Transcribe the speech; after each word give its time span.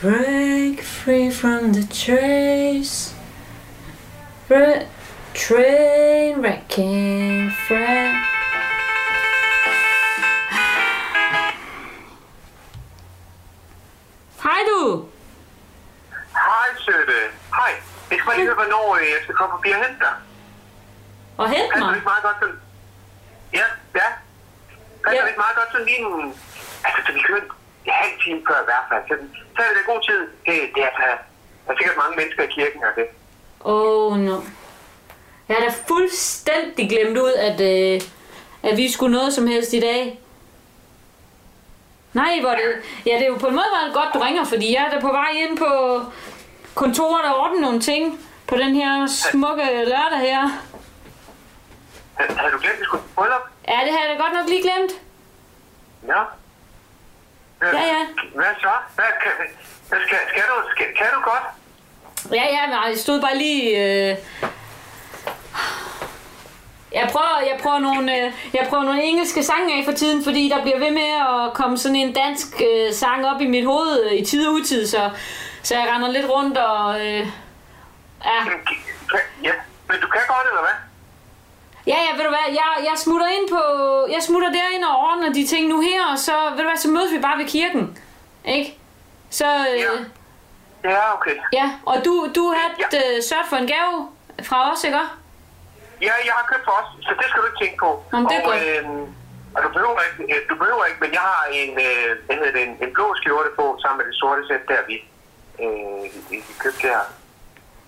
Break 0.00 0.80
free 0.80 1.30
from 1.30 1.72
the. 1.72 1.82
Bre- 4.48 4.86
train 5.34 6.40
wrecking 6.40 7.50
friend. 7.68 8.16
Hej 14.42 14.60
du! 14.68 15.08
Hej, 16.32 16.68
Søtte. 16.78 17.18
Hej. 17.54 17.72
Jeg 18.10 18.18
skal 18.18 18.24
bare 18.26 18.36
lige 18.36 18.46
høre, 18.46 18.54
hvornår 18.62 18.96
jeg 18.96 19.20
skal 19.22 19.34
komme 19.34 19.52
forbi 19.56 19.70
og 19.70 19.76
hente 19.84 19.98
dig. 20.06 20.14
Og 21.36 21.50
hent 21.50 21.72
Passer 21.72 21.86
det 21.88 21.96
ikke 21.96 22.10
meget 22.12 22.22
godt 22.28 22.36
sådan? 22.40 22.60
Ja, 23.58 23.66
ja. 24.00 24.08
Passer 25.04 25.18
Ja. 25.18 25.22
det 25.22 25.28
ikke 25.32 25.42
meget 25.46 25.56
godt 25.60 25.70
sådan 25.72 25.86
lige 25.86 25.98
en... 25.98 26.34
Altså, 26.84 27.00
så 27.06 27.12
vi 27.12 27.20
kører 27.26 27.40
en 27.84 27.92
halv 28.02 28.16
time 28.24 28.40
før 28.48 28.58
i 28.64 28.68
hvert 28.70 28.86
fald. 28.90 29.02
Så, 29.08 29.14
så 29.56 29.62
er 29.62 29.68
det 29.68 29.76
da 29.78 29.92
god 29.92 30.02
tid. 30.08 30.20
Det, 30.46 30.54
det 30.74 30.82
er, 30.88 30.92
der 31.66 31.72
er 31.72 31.76
sikkert 31.78 31.96
mange 32.02 32.16
mennesker 32.16 32.42
i 32.42 32.52
kirken 32.56 32.80
og 32.88 32.92
det. 32.96 33.06
Oh 33.60 34.18
no. 34.18 34.36
Jeg 35.48 35.56
har 35.56 35.64
da 35.64 35.72
fuldstændig 35.88 36.90
glemt 36.90 37.18
ud, 37.18 37.32
at, 37.32 37.60
øh, 37.60 38.00
at 38.62 38.76
vi 38.76 38.92
skulle 38.92 39.16
noget 39.16 39.32
som 39.32 39.46
helst 39.46 39.72
i 39.72 39.80
dag. 39.80 40.20
Nej, 42.12 42.40
hvor 42.40 42.50
det... 42.50 42.62
Ja, 43.06 43.14
det 43.14 43.22
er 43.22 43.26
jo 43.26 43.36
på 43.36 43.46
en 43.46 43.54
måde 43.54 43.70
været 43.80 43.94
godt, 43.94 44.14
du 44.14 44.18
ringer, 44.18 44.44
fordi 44.44 44.74
jeg 44.74 44.82
er 44.84 44.90
da 44.94 45.00
på 45.00 45.12
vej 45.12 45.30
ind 45.34 45.58
på 45.58 46.00
kontoret 46.74 47.24
og 47.24 47.40
ordne 47.40 47.60
nogle 47.60 47.80
ting 47.80 48.20
på 48.46 48.56
den 48.56 48.74
her 48.74 49.06
smukke 49.06 49.64
lørdag 49.64 50.18
her. 50.18 50.40
Har, 52.14 52.50
du 52.50 52.58
glemt, 52.58 52.74
at 52.74 52.80
vi 52.80 52.84
skulle 52.84 53.02
bryllup? 53.14 53.42
Ja, 53.68 53.78
det 53.84 53.92
har 53.92 54.00
jeg 54.04 54.16
da 54.16 54.22
godt 54.22 54.32
nok 54.32 54.48
lige 54.48 54.62
glemt. 54.62 54.92
Ja. 56.08 56.22
Øh, 57.62 57.68
Ja, 57.74 57.80
ja. 57.94 58.06
Hvad 58.34 58.44
så? 58.60 58.72
Hvad, 58.94 59.04
kan, 59.22 59.32
skal, 59.86 60.18
skal, 60.30 60.42
du, 60.50 60.70
skal, 60.74 60.86
kan 60.98 61.06
du 61.14 61.20
godt? 61.30 61.44
Ja, 62.34 62.44
ja, 62.44 62.66
men 62.66 62.76
jeg 62.90 62.98
stod 62.98 63.20
bare 63.20 63.36
lige... 63.36 63.64
Øh... 64.10 64.16
Jeg 66.92 67.08
prøver, 67.12 67.40
jeg 67.40 67.58
prøver 67.62 67.78
nogle, 67.78 68.16
øh, 68.16 68.32
jeg 68.54 68.66
prøver 68.68 68.84
nogle 68.84 69.02
engelske 69.02 69.42
sange 69.44 69.78
af 69.78 69.84
for 69.84 69.92
tiden, 69.92 70.24
fordi 70.24 70.48
der 70.48 70.62
bliver 70.62 70.78
ved 70.78 70.90
med 70.90 71.10
at 71.30 71.54
komme 71.54 71.78
sådan 71.78 71.96
en 71.96 72.12
dansk 72.12 72.46
øh, 72.70 72.92
sang 72.94 73.26
op 73.26 73.40
i 73.40 73.46
mit 73.46 73.64
hoved 73.64 74.04
øh, 74.04 74.12
i 74.12 74.24
tid 74.24 74.46
og 74.48 74.52
utid, 74.54 74.86
så, 74.86 75.10
så 75.62 75.74
jeg 75.74 75.88
render 75.94 76.08
lidt 76.10 76.26
rundt 76.30 76.58
og... 76.58 77.00
Øh, 77.00 77.26
ja. 78.24 78.40
Ja, 79.42 79.52
men 79.88 80.00
du 80.00 80.06
kan 80.08 80.20
godt, 80.28 80.46
eller 80.48 80.60
hvad? 80.60 80.89
Ja, 81.92 81.98
ja, 82.06 82.10
ved 82.16 82.24
du 82.28 82.32
hvad, 82.36 82.46
jeg, 82.60 82.72
jeg 82.88 82.96
smutter 83.04 83.26
ind 83.36 83.46
på, 83.54 83.60
jeg 84.14 84.22
smutter 84.28 84.50
derind 84.58 84.84
og 84.90 84.94
ordner 85.08 85.32
de 85.38 85.46
ting 85.52 85.68
nu 85.68 85.80
her, 85.80 86.02
og 86.12 86.18
så, 86.18 86.34
ved 86.50 86.58
du 86.64 86.68
hvad, 86.70 86.76
så 86.76 86.88
mødes 86.88 87.12
vi 87.12 87.18
bare 87.26 87.38
ved 87.38 87.48
kirken, 87.56 87.98
ikke? 88.56 88.78
Så, 89.30 89.46
øh, 89.72 89.80
Ja. 89.86 89.92
Ja, 90.90 91.14
okay. 91.16 91.36
ja, 91.52 91.66
og 91.86 91.96
du, 92.04 92.12
du 92.36 92.44
har 92.56 92.68
Ja. 92.78 92.86
øh, 92.98 93.22
sørget 93.28 93.46
for 93.50 93.56
en 93.56 93.66
gave 93.66 93.96
fra 94.48 94.72
os, 94.72 94.84
ikke? 94.84 94.98
Ja, 96.06 96.12
jeg 96.28 96.34
har 96.38 96.46
købt 96.52 96.64
for 96.68 96.74
os, 96.80 96.88
så 97.06 97.10
det 97.18 97.26
skal 97.28 97.38
du 97.42 97.46
ikke 97.50 97.60
tænke 97.64 97.78
på. 97.84 97.90
Jamen, 98.12 98.26
det 98.30 98.36
er 98.36 98.46
og, 98.48 98.56
øhm, 98.68 99.06
og 99.54 99.60
du 99.64 99.68
behøver 99.76 99.98
ikke, 100.08 100.34
øh, 100.34 100.40
du 100.50 100.54
behøver 100.62 100.84
ikke, 100.84 101.00
men 101.04 101.12
jeg 101.18 101.20
har 101.32 101.42
en, 101.60 101.70
øh, 101.86 102.10
det, 102.54 102.62
en, 102.66 102.72
en 102.84 102.90
blå 102.96 103.06
skjorte 103.18 103.50
på, 103.58 103.64
sammen 103.82 103.98
med 103.98 104.06
det 104.10 104.16
sorte 104.20 104.42
sæt 104.48 104.62
der, 104.72 104.80
vi, 104.90 104.96
øh, 105.64 106.02
vi 106.30 106.36
købte 106.58 106.82
her. 106.88 107.00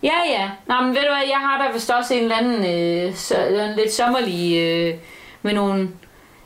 Ja, 0.02 0.12
ja. 0.28 0.50
Nå, 0.66 0.74
men 0.80 0.94
ved 0.94 1.02
du 1.02 1.08
hvad, 1.08 1.28
jeg 1.28 1.38
har 1.38 1.62
da 1.66 1.72
vist 1.72 1.90
også 1.90 2.14
en 2.14 2.22
eller 2.22 2.36
anden 2.36 2.58
øh, 3.08 3.14
så, 3.14 3.36
en 3.46 3.76
lidt 3.76 3.92
sommerlig 3.92 4.58
øh, 4.58 4.94
med 5.42 5.52
nogle 5.52 5.88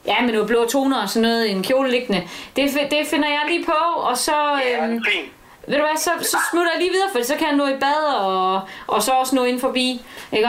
ja, 0.07 0.21
med 0.23 0.33
nogle 0.33 0.47
blå 0.47 0.65
toner 0.65 1.03
og 1.03 1.09
sådan 1.09 1.29
noget, 1.29 1.51
en 1.51 1.63
kjole 1.63 1.91
liggende. 1.91 2.23
Det, 2.57 2.71
det 2.91 3.07
finder 3.07 3.29
jeg 3.29 3.41
lige 3.49 3.65
på, 3.65 4.01
og 4.01 4.17
så, 4.19 4.33
Ja, 4.65 4.85
øh, 4.87 4.89
fint. 4.91 5.33
ved 5.67 5.77
du 5.77 5.83
hvad, 5.83 5.97
så, 5.97 6.11
så 6.23 6.37
smutter 6.51 6.73
jeg 6.73 6.81
lige 6.83 6.93
videre, 6.93 7.09
for 7.13 7.23
så 7.25 7.35
kan 7.37 7.47
jeg 7.49 7.57
nå 7.57 7.67
i 7.67 7.77
bad, 7.81 8.15
og, 8.15 8.61
og 8.87 9.03
så 9.03 9.13
også 9.13 9.35
nå 9.37 9.45
ind 9.45 9.61
forbi, 9.61 10.01
ikke? 10.33 10.49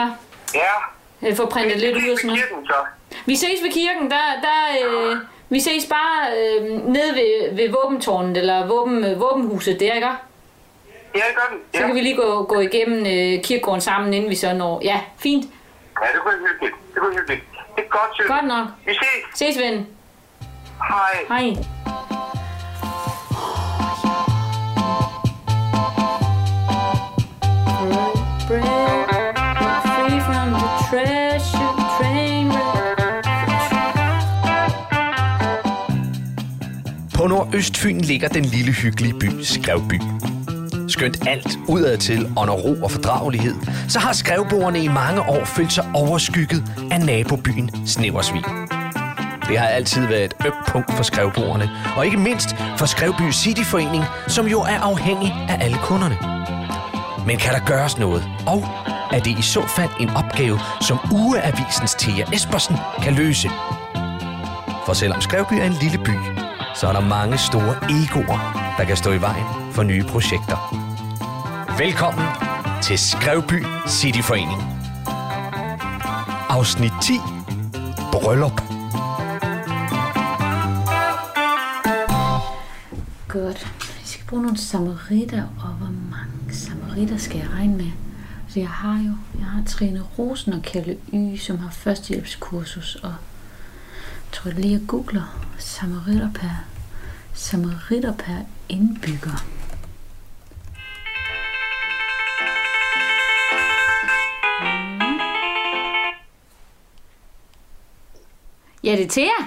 Ja. 0.54 0.60
Jeg 1.22 1.36
får 1.36 1.46
printet 1.46 1.78
lidt 1.80 1.96
ud 1.96 2.10
og 2.12 2.18
sådan 2.18 2.28
noget. 2.28 2.42
Kirken, 2.48 2.66
så. 2.66 2.74
Vi 3.26 3.36
ses 3.36 3.62
ved 3.62 3.70
kirken, 3.72 4.10
der, 4.10 4.16
der 4.42 4.88
øh, 4.88 5.16
vi 5.48 5.60
ses 5.60 5.86
bare 5.86 6.36
øh, 6.38 6.64
nede 6.86 7.14
ved, 7.14 7.56
ved 7.56 7.68
våbentårnet, 7.82 8.36
eller 8.36 8.66
våben, 8.66 9.20
våbenhuset 9.20 9.80
der, 9.80 9.92
ikke? 9.94 10.08
Ja, 11.14 11.18
det 11.28 11.34
gør 11.36 11.54
vi. 11.54 11.56
Så 11.74 11.80
Ja. 11.80 11.86
kan 11.86 11.94
vi 11.94 12.00
lige 12.00 12.16
gå, 12.16 12.42
gå 12.42 12.60
igennem 12.60 12.98
øh, 12.98 13.44
kirkegården 13.44 13.80
sammen, 13.80 14.14
inden 14.14 14.30
vi 14.30 14.34
så 14.34 14.52
når. 14.54 14.80
Ja, 14.84 15.00
fint. 15.18 15.44
ja, 16.02 16.06
det 16.14 16.20
kunne 16.22 16.32
være 16.32 16.48
hyggeligt. 16.52 16.74
Det 16.94 16.98
kunne 17.02 17.10
være 17.10 17.18
hyggeligt. 17.20 17.44
Det 17.76 17.84
er 17.84 17.88
godt, 17.88 18.16
Søren. 18.16 18.30
Godt 18.30 18.46
nok. 18.48 18.66
Vi 18.86 18.92
ses. 18.92 19.38
Ses, 19.54 19.58
ven. 19.62 19.86
Hej. 20.88 21.40
Hej. 21.40 21.56
Free 28.88 30.20
from 30.28 30.52
the 30.52 30.68
treasure 30.88 31.74
train 31.98 32.48
På 37.14 37.26
Nordøstfyn 37.26 37.98
ligger 38.00 38.28
den 38.28 38.44
lille 38.44 38.72
hyggelige 38.72 39.14
by 39.14 39.42
Skrevby. 39.42 40.00
Skønt 40.98 41.28
alt 41.28 41.58
udadtil 41.68 42.32
under 42.36 42.54
ro 42.54 42.82
og 42.82 42.90
fordragelighed, 42.90 43.54
så 43.88 43.98
har 43.98 44.12
skrevboerne 44.12 44.84
i 44.84 44.88
mange 44.88 45.22
år 45.22 45.44
følt 45.44 45.72
sig 45.72 45.90
overskygget 45.94 46.64
af 46.90 47.00
nabobyen 47.00 47.86
Sneversvig. 47.86 48.42
Det 49.48 49.58
har 49.58 49.66
altid 49.66 50.06
været 50.06 50.24
et 50.24 50.34
ømt 50.46 50.66
punkt 50.68 50.92
for 50.92 51.02
skrevboerne, 51.02 51.70
og 51.96 52.04
ikke 52.06 52.16
mindst 52.16 52.56
for 52.78 52.86
Skrevby 52.86 53.32
Cityforening, 53.32 54.04
som 54.26 54.46
jo 54.46 54.60
er 54.60 54.78
afhængig 54.78 55.32
af 55.48 55.64
alle 55.64 55.76
kunderne. 55.82 56.18
Men 57.26 57.36
kan 57.36 57.54
der 57.54 57.60
gøres 57.66 57.98
noget? 57.98 58.22
Og 58.46 58.64
er 59.12 59.20
det 59.20 59.38
i 59.38 59.42
så 59.42 59.66
fald 59.66 59.90
en 60.00 60.10
opgave, 60.10 60.58
som 60.80 60.98
Ugeavisens 61.12 61.94
Thea 61.94 62.24
Espersen 62.32 62.76
kan 63.02 63.14
løse? 63.14 63.48
For 64.86 64.92
selvom 64.92 65.20
Skrevby 65.20 65.54
er 65.54 65.64
en 65.64 65.76
lille 65.82 65.98
by, 65.98 66.16
så 66.74 66.86
er 66.86 66.92
der 66.92 67.00
mange 67.00 67.38
store 67.38 67.74
egoer, 67.90 68.74
der 68.78 68.84
kan 68.84 68.96
stå 68.96 69.12
i 69.12 69.20
vejen 69.20 69.44
for 69.72 69.82
nye 69.82 70.04
projekter. 70.04 70.87
Velkommen 71.78 72.26
til 72.82 72.98
Skrevby 72.98 73.64
Cityforening. 73.88 74.62
Afsnit 76.48 76.92
10. 77.02 77.12
Bryllup. 78.12 78.60
Godt. 83.28 83.72
Jeg 83.82 84.04
skal 84.04 84.26
bruge 84.26 84.42
nogle 84.42 84.58
samaritter, 84.58 85.42
og 85.42 85.68
hvor 85.68 85.92
mange 86.10 86.54
samaritter 86.54 87.16
skal 87.16 87.38
jeg 87.38 87.50
regne 87.50 87.76
med? 87.76 87.90
Så 88.48 88.60
jeg 88.60 88.68
har 88.68 89.02
jo, 89.04 89.38
jeg 89.38 89.46
har 89.46 89.62
Trine 89.66 90.02
Rosen 90.18 90.52
og 90.52 90.62
Kalle 90.62 90.96
Y, 91.12 91.36
som 91.36 91.58
har 91.58 91.70
førstehjælpskursus, 91.70 92.94
og 92.94 93.10
jeg 93.10 94.32
tror 94.32 94.50
lige, 94.50 94.72
jeg 94.72 94.86
googler 94.86 95.48
samaritter 95.58 96.32
per, 96.32 96.64
samaritter 97.32 98.12
per 98.12 98.36
indbygger. 98.68 99.57
Ja, 108.88 108.92
det 108.92 109.04
er 109.04 109.08
Thea. 109.08 109.38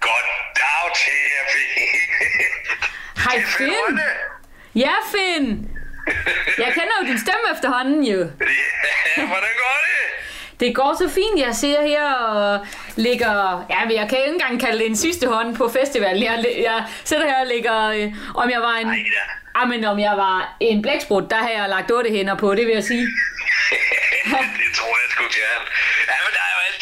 Goddag 0.00 0.86
til 0.94 1.12
jer, 1.32 1.44
Hej 3.24 3.42
Finn. 3.56 4.00
Ja, 4.74 4.94
Finn. 5.12 5.70
Jeg 6.58 6.72
kender 6.74 6.94
jo 7.00 7.06
din 7.06 7.18
stemme 7.18 7.46
efterhånden, 7.54 8.04
jo. 8.04 8.18
Ja, 9.16 9.26
hvordan 9.26 9.54
går 9.62 9.78
det? 9.86 10.60
Det 10.60 10.74
går 10.74 10.96
så 10.98 11.08
fint, 11.14 11.46
jeg 11.46 11.54
ser 11.54 11.82
her 11.82 12.12
og 12.12 12.66
ligger... 12.96 13.66
Ja, 13.70 13.84
men 13.84 13.96
jeg 13.96 14.08
kan 14.08 14.18
ikke 14.18 14.32
engang 14.32 14.60
kalde 14.60 14.78
det 14.78 14.86
en 14.86 14.96
sidste 14.96 15.26
hånd 15.28 15.56
på 15.56 15.68
festivalen. 15.68 16.22
Jeg, 16.22 16.44
jeg 16.58 16.84
sidder 17.04 17.26
her 17.26 17.40
og 17.40 17.46
ligger... 17.46 17.88
Øh, 17.88 18.14
om 18.34 18.50
jeg 18.50 18.60
var 18.60 18.74
en... 18.74 18.88
Ej 18.88 18.96
da. 18.96 19.32
Ah, 19.54 19.68
men 19.68 19.84
om 19.84 19.98
jeg 19.98 20.14
var 20.16 20.56
en 20.60 20.82
blæksprut, 20.82 21.30
der 21.30 21.36
har 21.36 21.48
jeg 21.48 21.68
lagt 21.68 21.90
otte 21.90 22.10
hænder 22.10 22.34
på, 22.34 22.54
det 22.54 22.66
vil 22.66 22.74
jeg 22.74 22.84
sige. 22.84 23.06
det 24.62 24.70
tror 24.78 24.94
jeg 25.02 25.08
sgu 25.10 25.22
gerne. 25.40 25.66
Ja, 26.12 26.16
men 26.24 26.31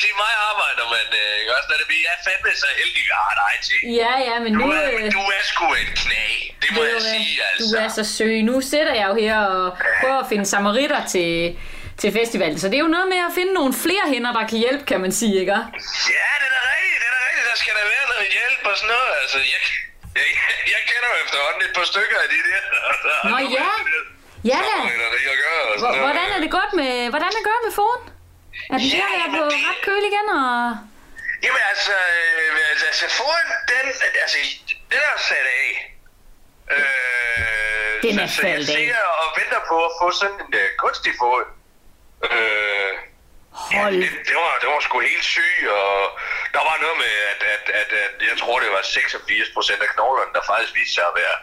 der 0.02 0.06
er 0.06 0.12
jo 0.12 0.16
altid 0.16 0.22
meget 0.24 0.38
arbejde, 0.50 0.74
når 0.80 0.88
man 0.96 1.06
øh, 1.22 1.40
ikke 1.40 1.52
også, 1.56 1.68
når 1.72 1.78
det 1.80 1.86
bliver, 1.90 2.02
jeg 2.08 2.14
er 2.18 2.22
fandme 2.28 2.50
så 2.64 2.68
heldig, 2.80 3.02
jeg 3.12 3.18
har 3.26 3.34
dig 3.42 3.54
til. 3.68 3.78
Ja, 4.00 4.12
ja, 4.28 4.34
men 4.44 4.50
Du 4.54 4.58
nu... 4.62 4.66
er, 4.80 4.86
øh, 4.94 5.04
du 5.18 5.22
er 5.36 5.42
sgu 5.50 5.64
en 5.82 5.90
knæ, 6.02 6.26
det 6.62 6.70
må 6.76 6.80
jeg 6.92 7.00
sige, 7.14 7.34
altså. 7.48 7.64
Du 7.64 7.82
er 7.84 7.88
så 7.98 8.04
søg. 8.16 8.34
Nu 8.50 8.54
sidder 8.72 8.94
jeg 9.00 9.06
jo 9.10 9.14
her 9.24 9.36
og 9.54 9.64
prøver 10.00 10.18
at 10.24 10.28
finde 10.32 10.46
samaritter 10.54 11.00
til, 11.14 11.30
til 12.00 12.08
festivalen. 12.18 12.58
Så 12.62 12.66
det 12.70 12.76
er 12.80 12.84
jo 12.86 12.92
noget 12.96 13.08
med 13.14 13.20
at 13.28 13.32
finde 13.38 13.52
nogle 13.60 13.72
flere 13.84 14.04
hænder, 14.12 14.32
der 14.38 14.44
kan 14.50 14.58
hjælpe, 14.64 14.82
kan 14.90 14.98
man 15.04 15.12
sige, 15.20 15.34
ikke? 15.42 15.52
Ja, 15.52 15.58
det 16.40 16.46
er 16.48 16.52
da 16.56 16.60
rigtigt, 16.74 16.98
det 17.02 17.06
er 17.10 17.14
da 17.16 17.20
rigtigt. 17.28 17.46
Der 17.52 17.58
skal 17.62 17.72
der 17.78 17.84
være 17.94 18.06
noget 18.12 18.26
hjælp 18.38 18.62
og 18.70 18.74
sådan 18.80 18.90
noget. 18.94 19.10
Altså, 19.22 19.38
jeg, 19.54 19.60
jeg, 20.18 20.26
jeg 20.74 20.80
kender 20.90 21.08
jo 21.12 21.16
efterhånden 21.24 21.60
et 21.68 21.72
par 21.78 21.86
stykker 21.92 22.18
af 22.24 22.28
de 22.34 22.38
der. 22.48 22.60
Nå, 23.32 23.36
ja. 23.58 23.68
Ja 24.52 24.58
da. 24.68 24.76
Hvordan 26.06 26.28
er 26.36 26.40
det 26.44 26.50
godt 26.58 26.72
med, 26.80 26.92
hvordan 27.12 27.28
er 27.32 27.36
det 27.40 27.46
godt 27.52 27.62
med 27.68 27.72
foden? 27.80 28.02
Er 28.72 28.76
den 28.78 28.86
Ja, 28.86 28.96
der 28.96 29.40
er 29.40 29.48
det- 29.48 29.68
ret 29.68 29.80
køl 29.88 30.02
igen, 30.10 30.28
og... 30.40 30.76
Jamen 31.44 31.62
altså, 31.72 31.92
øh, 31.92 32.86
altså 32.90 33.06
foran 33.18 33.46
den, 33.72 33.86
altså 34.24 34.38
den 34.92 35.00
er 35.14 35.18
sat 35.28 35.46
af. 35.62 35.68
Øh, 36.76 38.02
Den 38.02 38.14
så, 38.14 38.22
er 38.22 38.26
så 38.26 38.40
jeg 38.46 38.46
faldet 38.46 38.68
af. 38.68 38.74
ser 38.76 38.96
og 39.22 39.28
venter 39.40 39.60
på 39.70 39.76
at 39.88 39.92
få 40.00 40.06
sådan 40.20 40.38
en 40.44 40.54
uh, 40.62 40.68
kunstig 40.82 41.12
fod. 41.20 41.42
Øh, 42.30 42.92
Hold. 43.52 43.94
Ja, 43.94 44.00
det, 44.00 44.10
det, 44.28 44.36
var, 44.42 44.52
det 44.60 44.68
var 44.72 44.80
sgu 44.80 45.00
helt 45.12 45.24
syg, 45.34 45.56
og 45.82 45.94
der 46.54 46.62
var 46.68 46.76
noget 46.84 46.96
med, 47.04 47.12
at, 47.32 47.40
at, 47.54 47.64
at, 47.80 47.90
at 48.04 48.14
jeg 48.30 48.36
tror, 48.38 48.60
det 48.60 48.70
var 48.76 48.82
86 48.82 49.48
procent 49.56 49.80
af 49.82 49.88
knoglerne, 49.94 50.32
der 50.36 50.42
faktisk 50.52 50.72
viste 50.78 50.94
sig 50.94 51.04
at 51.10 51.16
være 51.22 51.36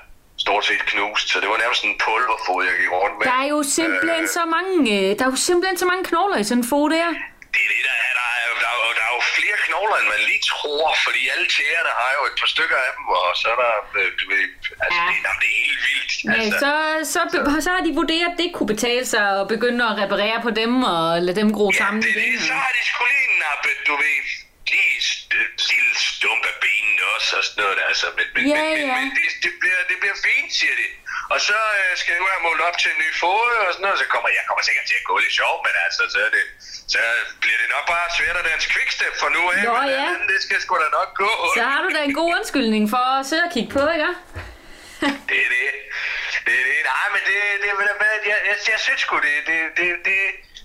stort 0.46 0.64
set 0.70 0.84
knust, 0.92 1.26
så 1.32 1.36
det 1.42 1.50
var 1.54 1.58
nærmest 1.64 1.84
en 1.90 1.96
pulverfod, 2.04 2.60
jeg 2.70 2.76
gik 2.82 2.92
rundt 2.92 3.16
med. 3.18 3.24
Der 3.32 3.38
er 3.44 3.48
jo 3.56 3.60
simpelthen 3.80 4.26
så 4.38 4.44
mange, 4.56 4.78
øh, 4.98 5.08
der 5.18 5.24
er 5.28 5.32
jo 5.36 5.40
simpelthen 5.50 5.78
så 5.84 5.86
mange 5.92 6.04
knogler 6.10 6.38
i 6.40 6.44
sådan 6.50 6.62
en 6.64 6.70
fod 6.72 6.86
der. 6.98 7.10
Det 7.56 7.62
er 7.66 7.70
det, 7.76 7.84
der 7.90 7.96
er. 8.06 8.12
Der 8.20 8.28
er, 8.38 8.44
der, 8.64 8.70
er, 8.76 8.78
jo- 8.86 8.96
der 9.00 9.04
er 9.10 9.14
jo 9.18 9.22
flere 9.38 9.58
knogler, 9.68 9.96
end 10.02 10.08
man 10.16 10.22
lige 10.30 10.42
tror, 10.54 10.86
fordi 11.06 11.22
alle 11.34 11.48
tæerne 11.58 11.92
har 12.02 12.12
jo 12.18 12.22
et 12.30 12.36
par 12.42 12.50
stykker 12.56 12.78
af 12.88 12.92
dem, 12.98 13.04
og 13.18 13.30
så 13.42 13.46
er 13.54 13.58
der... 13.64 13.74
øh, 14.00 14.10
Du 14.20 14.26
ved, 14.34 14.44
altså, 14.86 15.00
Ja. 15.02 15.06
det, 15.10 15.18
jamen, 15.26 15.40
det 15.44 15.50
er 15.56 15.58
helt 15.68 15.82
vildt. 15.90 16.12
Ja, 16.28 16.34
altså, 16.44 16.60
så, 16.64 16.72
så, 17.14 17.22
be- 17.34 17.62
så 17.66 17.70
har 17.76 17.82
de 17.88 17.92
vurderet, 18.02 18.28
at 18.34 18.38
det 18.42 18.50
kunne 18.56 18.70
betale 18.76 19.06
sig 19.14 19.26
at 19.42 19.46
begynde 19.54 19.82
at 19.92 19.96
reparere 20.04 20.38
på 20.46 20.52
dem 20.62 20.72
og 20.94 21.04
lade 21.26 21.38
dem 21.42 21.50
gro 21.58 21.66
Ja, 21.74 21.78
sammen 21.84 22.00
det, 22.06 22.12
det, 22.22 22.28
så 22.50 22.54
har 22.64 22.72
de 22.78 22.82
sgu 22.90 23.02
lige 23.14 23.30
nappet, 23.46 23.76
du 23.90 23.94
ved, 24.04 24.20
lige 24.74 24.96
lille 25.72 25.94
stump 26.12 26.44
af 26.52 26.56
benene 26.64 27.04
også 27.16 27.32
og 27.40 27.44
sådan 27.48 27.60
noget. 27.64 27.80
Altså. 27.90 28.06
Men, 28.18 28.26
men, 28.36 28.42
Ja, 28.54 28.64
men, 28.64 28.88
ja. 28.90 28.96
men, 28.98 29.08
det, 29.18 29.28
det, 29.44 29.54
bliver, 29.62 29.80
det 29.90 29.98
bliver 30.02 30.18
fint, 30.28 30.50
siger 30.60 30.76
de. 30.82 30.88
Og 31.34 31.40
så 31.48 31.60
øh, 31.80 31.92
skal 32.00 32.12
jeg 32.14 32.20
nu 32.24 32.28
have 32.34 32.44
målt 32.48 32.62
op 32.68 32.78
til 32.82 32.90
en 32.94 33.00
ny 33.04 33.10
fod 33.22 33.52
og 33.66 33.70
sådan 33.74 33.84
noget, 33.86 33.98
så 34.04 34.08
kommer 34.14 34.30
jeg 34.38 34.44
kommer 34.50 34.64
sikkert 34.70 34.86
til 34.92 34.98
at 35.02 35.06
gå 35.10 35.16
lidt 35.24 35.34
sjov, 35.40 35.54
men 35.66 35.74
altså, 35.86 36.02
så, 36.14 36.18
er 36.28 36.32
det, 36.38 36.46
så 36.94 37.00
bliver 37.44 37.60
det 37.62 37.70
nok 37.76 37.86
bare 37.94 38.08
svært 38.18 38.36
at 38.42 38.46
danse 38.50 38.68
quickstep 38.74 39.14
for 39.22 39.30
nu 39.36 39.42
af. 39.56 39.62
Nå, 39.68 39.74
men 39.82 39.90
ja. 39.90 40.06
andet, 40.08 40.26
det 40.34 40.40
skal 40.46 40.58
sgu 40.64 40.74
da 40.86 40.90
nok 41.00 41.10
gå. 41.24 41.32
Så 41.60 41.64
har 41.72 41.80
du 41.86 41.90
da 41.96 42.02
en 42.10 42.16
god 42.22 42.30
undskyldning 42.38 42.84
for 42.94 43.04
at 43.18 43.26
sidde 43.30 43.44
og 43.48 43.52
kigge 43.56 43.72
på, 43.78 43.84
ikke? 43.96 44.12
Det 45.30 45.40
er 45.46 45.50
det. 45.56 45.66
Det 46.46 46.54
er 46.62 46.66
det. 46.72 46.80
Nej, 46.94 47.08
men 47.14 47.22
det, 47.30 47.38
det, 47.64 47.70
det, 47.90 47.96
det 48.02 48.28
jeg, 48.32 48.40
jeg, 48.50 48.58
jeg 48.74 48.80
synes 48.86 49.02
sgu, 49.06 49.16
det, 49.28 49.36
det, 49.50 49.60
det, 49.78 49.88
det, 50.08 50.20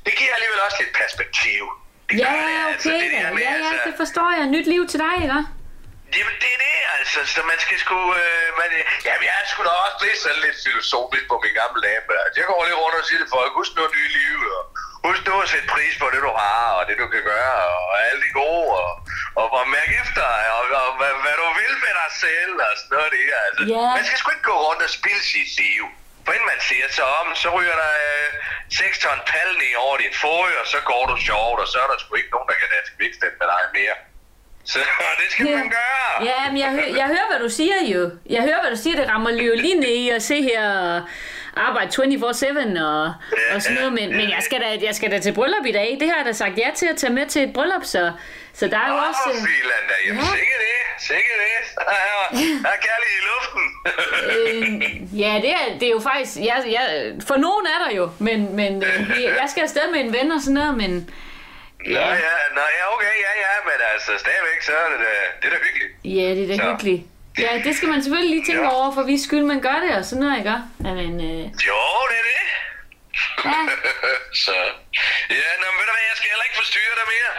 det 0.06 0.12
giver 0.18 0.32
alligevel 0.36 0.60
også 0.66 0.78
lidt 0.82 0.94
perspektiv. 1.02 1.62
Ja, 2.22 2.30
det, 2.32 2.54
altså, 2.68 2.88
okay 2.88 3.04
det 3.04 3.10
da. 3.12 3.18
Ja, 3.18 3.30
ja, 3.40 3.52
altså- 3.56 3.88
det 3.88 3.94
forstår 4.02 4.28
jeg. 4.38 4.44
Nyt 4.54 4.66
liv 4.74 4.82
til 4.92 4.98
dig, 5.04 5.14
ikke? 5.24 5.40
Jamen, 6.18 6.36
det 6.42 6.50
er 6.56 6.60
det, 6.66 6.76
altså. 6.98 7.18
Så 7.34 7.40
man 7.50 7.58
skal 7.64 7.76
sgu... 7.84 7.98
Øh, 8.22 8.48
man, 8.60 8.70
jamen, 9.06 9.24
jeg 9.28 9.34
er 9.40 9.44
sgu 9.52 9.58
da 9.68 9.72
også 9.84 9.98
lidt 10.06 10.18
sådan 10.24 10.40
lidt 10.46 10.58
filosofisk 10.66 11.24
på 11.32 11.36
min 11.44 11.54
gamle 11.60 11.80
dame. 11.86 12.12
Altså, 12.24 12.36
jeg 12.40 12.46
går 12.50 12.60
lige 12.68 12.78
rundt 12.82 12.96
og 13.00 13.04
siger 13.08 13.20
til 13.22 13.30
folk, 13.36 13.50
husk 13.60 13.72
nu 13.76 13.82
nye 13.98 14.10
liv, 14.20 14.38
og 14.56 14.62
husk 15.06 15.22
nu 15.28 15.32
at 15.44 15.48
sætte 15.52 15.68
pris 15.74 15.94
på 16.02 16.06
det, 16.12 16.20
du 16.28 16.32
har, 16.42 16.64
og 16.78 16.82
det, 16.88 16.94
du 17.02 17.06
kan 17.14 17.24
gøre, 17.32 17.58
og 17.88 17.92
alle 18.06 18.20
de 18.26 18.30
gode, 18.40 18.68
og, 18.82 18.90
og, 19.40 19.46
og 19.58 19.64
mærke 19.76 19.92
efter, 20.04 20.26
og, 20.56 20.62
og 20.82 20.90
hvad, 20.98 21.12
hvad, 21.24 21.34
du 21.40 21.46
vil 21.60 21.74
med 21.84 21.92
dig 22.00 22.10
selv, 22.24 22.54
og 22.66 22.72
sådan 22.80 22.92
noget. 22.96 23.10
Det, 23.14 23.22
altså. 23.46 23.62
Ja. 23.76 23.86
Man 23.96 24.04
skal 24.06 24.18
sgu 24.18 24.28
ikke 24.36 24.48
gå 24.52 24.56
rundt 24.66 24.82
og 24.86 24.90
spille 24.98 25.22
sit 25.32 25.50
liv. 25.62 25.84
For 26.24 26.32
inden 26.34 26.48
man 26.54 26.60
ser 26.70 26.86
sig 26.98 27.06
om, 27.20 27.26
så 27.42 27.48
ryger 27.56 27.76
der 27.82 27.92
øh, 28.08 28.28
6 28.70 28.98
ton 29.04 29.18
pal 29.30 29.48
ned 29.62 29.72
over 29.84 29.96
din 30.04 30.14
fod, 30.22 30.50
og 30.62 30.66
så 30.72 30.78
går 30.90 31.02
du 31.10 31.16
sjovt, 31.28 31.58
og 31.62 31.68
så 31.72 31.76
er 31.84 31.88
der 31.92 31.96
sgu 32.02 32.10
ikke 32.20 32.32
nogen, 32.36 32.48
der 32.50 32.56
kan 32.60 32.68
danse 32.74 32.90
kvikstep 32.98 33.32
med 33.40 33.46
dig 33.52 33.62
mere. 33.78 33.96
Så 34.72 34.78
det 35.20 35.28
skal 35.32 35.46
Ja. 35.46 35.56
man 35.56 35.68
gøre. 35.80 36.06
Ja, 36.30 36.40
men 36.50 36.58
jeg, 36.64 36.70
hø- 36.78 36.92
jeg 37.00 37.06
hører, 37.14 37.26
hvad 37.30 37.40
du 37.46 37.50
siger 37.58 37.78
jo. 37.94 38.02
Jeg 38.36 38.42
hører, 38.48 38.60
hvad 38.62 38.70
du 38.76 38.80
siger. 38.84 38.96
Det 39.00 39.06
rammer 39.12 39.30
jo 39.30 39.54
lige 39.64 39.74
ned 39.84 39.94
i 40.04 40.08
at 40.10 40.22
se 40.30 40.36
her 40.50 40.62
og 40.80 41.02
arbejde 41.66 41.90
24-7 41.90 42.82
og, 42.82 43.14
og 43.54 43.62
sådan 43.62 43.76
noget. 43.78 43.92
Men, 43.98 44.08
men 44.18 44.26
jeg, 44.30 44.42
skal 44.42 44.60
da, 44.60 44.68
jeg 44.88 44.94
skal 44.98 45.10
da 45.10 45.18
til 45.18 45.32
bryllup 45.34 45.66
i 45.66 45.72
dag. 45.72 45.96
Det 46.00 46.08
har 46.10 46.16
jeg 46.16 46.26
da 46.26 46.32
sagt 46.32 46.58
ja 46.58 46.70
til 46.76 46.86
at 46.92 46.96
tage 46.96 47.12
med 47.12 47.26
til 47.26 47.42
et 47.42 47.52
bryllup, 47.54 47.84
så, 47.84 48.12
så 48.58 48.64
der 48.68 48.78
er 48.84 48.88
jo 48.88 48.96
også... 49.08 49.20
Åh, 49.26 49.34
Filan 49.34 49.84
da. 49.90 49.94
Jamen, 50.06 50.22
Ja. 50.24 50.30
det. 50.30 50.81
Sikke 50.98 51.30
det. 51.44 51.74
Der 51.76 51.84
er, 51.84 52.30
der 52.64 52.70
er 52.76 52.80
kærlighed 52.86 53.18
i 53.20 53.24
luften. 53.32 53.64
Øh, 54.32 55.20
ja, 55.20 55.32
det 55.44 55.50
er, 55.50 55.78
det 55.78 55.86
er 55.88 55.90
jo 55.90 56.00
faktisk... 56.00 56.32
Jeg, 56.36 56.64
jeg, 56.76 57.12
for 57.28 57.36
nogen 57.36 57.66
er 57.74 57.78
der 57.84 57.90
jo, 57.96 58.10
men, 58.18 58.56
men 58.56 58.72
øh, 58.84 59.22
jeg 59.40 59.46
skal 59.50 59.62
afsted 59.62 59.90
med 59.92 60.00
en 60.00 60.12
ven 60.12 60.32
og 60.32 60.40
sådan 60.40 60.54
noget, 60.54 60.74
men... 60.76 60.92
Nå 61.86 61.98
ja, 62.26 62.34
nå, 62.56 62.64
ja, 62.78 62.84
okay, 62.94 63.14
ja, 63.26 63.32
ja, 63.46 63.52
men 63.68 63.78
altså, 63.94 64.10
stadigvæk, 64.24 64.58
så 64.62 64.72
er 64.72 64.88
det 64.92 64.98
da, 65.06 65.12
det 65.40 65.46
er 65.48 65.52
da 65.56 65.60
hyggeligt. 65.66 65.92
Ja, 66.04 66.26
det 66.36 66.42
er 66.44 66.48
da 66.52 66.56
Så. 66.62 66.70
hyggeligt. 66.70 67.02
Ja, 67.38 67.50
det 67.64 67.76
skal 67.76 67.88
man 67.88 68.02
selvfølgelig 68.02 68.30
lige 68.36 68.46
tænke 68.50 68.62
Ja. 68.68 68.74
over, 68.76 68.94
for 68.94 69.02
vi 69.02 69.18
skyld, 69.26 69.44
man 69.52 69.60
gør 69.60 69.78
det 69.84 69.92
og 69.98 70.04
sådan 70.04 70.22
noget, 70.24 70.38
ikke? 70.38 70.56
Men, 70.78 71.12
øh, 71.30 71.42
Jo, 71.68 71.80
det 72.10 72.16
er 72.22 72.26
det. 72.32 72.40
ja, 73.44 73.60
så, 74.44 74.54
ja, 75.38 75.48
nå, 75.60 75.66
men 75.70 75.76
ved 75.80 75.86
du 75.90 75.94
hvad, 75.96 76.04
jeg 76.10 76.16
skal 76.18 76.28
heller 76.32 76.46
ikke 76.48 76.58
forstyrre 76.62 76.94
dig 77.00 77.06
mere. 77.14 77.32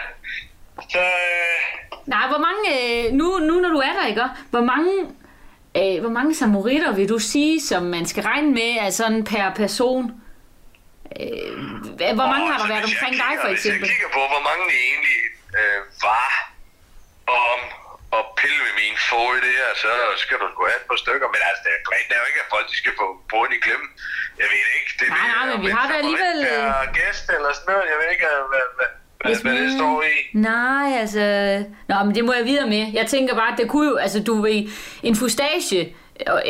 Så, 0.94 1.02
øh, 1.28 1.58
Nej, 2.06 2.28
hvor 2.28 2.38
mange, 2.38 2.62
øh, 2.74 3.12
nu, 3.12 3.38
nu 3.38 3.54
når 3.60 3.68
du 3.68 3.78
er 3.78 3.92
der, 3.92 4.06
ikke? 4.06 4.22
Hvor 4.50 4.64
mange, 4.72 4.92
øh, 5.80 6.00
hvor 6.00 6.10
mange 6.18 6.34
samoritter 6.34 6.92
vil 6.92 7.08
du 7.08 7.18
sige, 7.18 7.60
som 7.60 7.82
man 7.82 8.06
skal 8.06 8.22
regne 8.22 8.50
med, 8.50 8.70
er 8.80 8.90
sådan 8.90 9.24
per 9.24 9.54
person? 9.56 10.04
Øh, 11.20 11.50
hvor 12.18 12.28
mange 12.32 12.46
har 12.52 12.58
der 12.62 12.68
været 12.74 12.84
omkring 12.90 13.14
dig, 13.24 13.34
for 13.44 13.50
eksempel? 13.54 13.80
Hvis 13.80 13.88
jeg 13.88 13.96
kigger 13.96 14.10
på, 14.18 14.22
hvor 14.32 14.42
mange 14.48 14.62
det 14.70 14.78
egentlig 14.90 15.20
øh, 15.60 15.80
var 16.08 16.28
om 17.50 17.60
at 18.18 18.24
pille 18.40 18.60
ved 18.66 18.74
min 18.82 18.96
fod 19.08 19.34
der, 19.48 19.66
så 19.84 19.92
skal 20.22 20.36
du 20.42 20.46
gå 20.60 20.64
et 20.78 20.84
par 20.90 20.98
stykker. 21.04 21.26
Men 21.34 21.40
altså, 21.48 21.60
det 21.64 21.70
er 21.76 21.80
der 22.08 22.14
er 22.16 22.20
jo 22.22 22.26
ikke, 22.30 22.42
at 22.44 22.50
folk 22.54 22.66
de 22.72 22.76
skal 22.82 22.92
få 23.00 23.06
båden 23.30 23.52
i 23.58 23.60
klemme. 23.66 23.86
Jeg 24.40 24.48
ved 24.52 24.64
ikke. 24.78 24.90
Det 24.98 25.04
Nej, 25.18 25.28
nej, 25.36 25.44
men 25.50 25.58
vi 25.66 25.70
har 25.76 25.86
da 25.90 25.94
alligevel, 26.02 26.38
øh, 26.52 26.62
Per 26.64 26.86
gæst 26.98 27.26
eller 27.36 27.50
sådan 27.56 27.68
noget. 27.72 27.84
Jeg 27.92 27.96
ved 28.00 28.08
ikke, 28.14 28.24
hvad, 28.52 28.66
hvad, 28.78 28.90
Hvis 29.24 29.38
hvad 29.38 29.52
det 29.52 29.60
man- 29.62 29.78
står 29.78 30.02
i. 30.02 30.36
Nej, 30.38 30.98
altså... 31.00 31.20
Nå, 31.88 31.94
men 32.04 32.14
det 32.14 32.24
må 32.24 32.32
jeg 32.32 32.44
videre 32.44 32.66
med. 32.66 32.86
Jeg 32.92 33.06
tænker 33.06 33.34
bare, 33.34 33.52
at 33.52 33.58
det 33.58 33.68
kunne 33.68 33.88
jo... 33.90 33.96
Altså, 33.96 34.22
du 34.22 34.42
ved, 34.42 34.68
en 35.02 35.16
fustage 35.16 35.94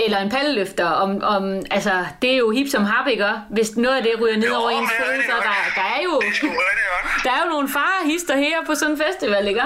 eller 0.07 0.19
en 0.19 0.31
palleløfter, 0.31 0.87
om, 0.87 1.23
om, 1.23 1.45
altså, 1.71 2.07
det 2.23 2.33
er 2.33 2.37
jo 2.37 2.51
hip 2.51 2.69
som 2.71 2.85
hap, 2.85 3.07
ikke? 3.09 3.27
Hvis 3.51 3.77
noget 3.77 3.97
af 3.97 4.03
det 4.03 4.13
ryger 4.21 4.37
ned 4.37 4.49
Jo, 4.49 4.55
over 4.57 4.71
ens 4.71 4.91
det 4.91 5.07
er 5.07 5.35
nok. 5.35 5.43
der, 5.45 5.55
der 5.75 5.87
er 5.97 6.01
jo... 6.05 6.21
Det 6.21 6.43
er. 6.43 7.23
Der 7.25 7.31
er 7.31 7.41
jo 7.45 7.51
nogle 7.51 7.69
farehister 7.69 8.37
her 8.37 8.57
på 8.67 8.75
sådan 8.75 8.95
en 8.95 9.01
festival, 9.07 9.49
ikke? 9.49 9.61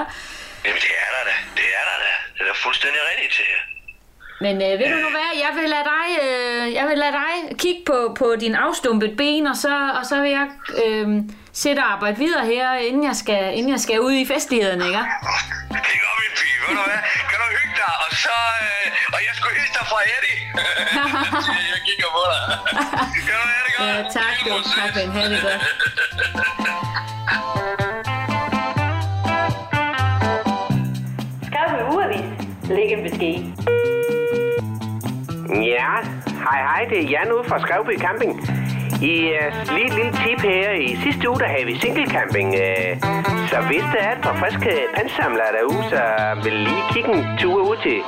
Jamen, 0.65 0.79
det 0.85 0.91
er 1.03 1.09
der 1.15 1.23
da. 1.29 1.35
Det 1.55 1.67
er 1.79 1.83
der 1.89 1.97
da. 2.05 2.11
Det 2.33 2.41
er 2.41 2.45
da 2.45 2.51
fuldstændig 2.65 2.99
rigtigt 3.11 3.33
til 3.33 3.45
jer. 3.53 3.63
Men 4.41 4.55
øh, 4.55 4.79
ved 4.79 4.87
du 4.93 4.97
nu 5.05 5.09
hvad, 5.09 5.29
jeg 5.45 5.51
vil 5.61 5.69
lade 5.69 5.83
dig, 5.95 6.07
øh, 6.25 6.73
jeg 6.73 6.85
vil 6.89 6.97
lade 6.97 7.11
dig 7.11 7.57
kigge 7.57 7.81
på, 7.85 8.15
på 8.19 8.35
din 8.39 8.55
afstumpet 8.55 9.17
ben, 9.17 9.47
og 9.47 9.55
så, 9.55 9.89
og 9.99 10.05
så 10.05 10.21
vil 10.21 10.31
jeg 10.31 10.47
øh, 10.85 11.07
sætte 11.53 11.79
og 11.79 11.91
arbejde 11.93 12.17
videre 12.17 12.45
her, 12.45 12.73
inden 12.73 13.03
jeg 13.03 13.15
skal, 13.15 13.57
inden 13.57 13.71
jeg 13.71 13.79
skal 13.79 13.99
ud 14.01 14.13
i 14.13 14.25
festlighederne, 14.33 14.85
ikke? 14.85 15.03
Det 15.73 15.81
gør 16.03 16.13
min 16.23 16.33
pige, 16.39 16.57
ved 16.63 16.75
du 16.77 16.83
hvad? 16.89 17.01
Kan 17.29 17.37
du 17.41 17.45
hygge 17.57 17.75
dig? 17.81 17.93
Og 18.05 18.09
så... 18.23 18.37
Øh, 18.65 18.85
og 19.15 19.19
jeg 19.27 19.33
skulle 19.37 19.55
hilse 19.59 19.73
dig 19.79 19.85
fra 19.91 19.99
Eddie. 20.15 20.39
jeg 21.73 21.81
kigger 21.87 22.09
på 22.17 22.21
dig. 22.33 22.43
Kan 23.27 23.35
du 23.41 23.45
have 23.53 23.63
det 23.67 23.73
godt? 23.77 23.89
Ja, 23.89 23.95
tak, 24.17 24.35
du. 24.45 24.53
Tak, 24.75 24.89
Ben. 24.95 25.09
Ha' 25.11 25.29
det 25.33 25.41
godt. 25.45 25.61
Skarpe 31.47 31.93
ugeavis. 31.93 32.25
Læg 32.69 32.91
en 32.91 33.03
besked. 33.03 33.37
Ja, 35.73 35.91
hej 36.45 36.61
hej, 36.67 36.85
det 36.89 36.97
er 37.03 37.09
Jan 37.09 37.31
ude 37.31 37.43
fra 37.49 37.59
Skrevby 37.59 37.99
Camping. 37.99 38.58
I 39.01 39.31
uh, 39.39 39.75
lige 39.75 39.85
et 39.85 39.93
lille 39.93 40.11
tip 40.11 40.41
her. 40.41 40.71
I 40.71 40.95
sidste 41.03 41.29
uge, 41.29 41.39
der 41.39 41.47
havde 41.47 41.65
vi 41.65 41.79
single 41.79 42.07
camping. 42.09 42.49
Uh, 42.49 42.59
øh, 42.59 42.91
så 43.49 43.57
hvis 43.69 43.83
der 43.93 44.01
er 44.07 44.11
et 44.15 44.21
par 44.21 44.35
friske 44.39 44.71
pansamlere 44.95 45.51
derude, 45.57 45.83
så 45.89 46.01
vil 46.43 46.53
lige 46.53 46.83
kigge 46.93 47.11
en 47.13 47.37
tur 47.37 47.59
ud 47.69 47.77
til 47.83 47.99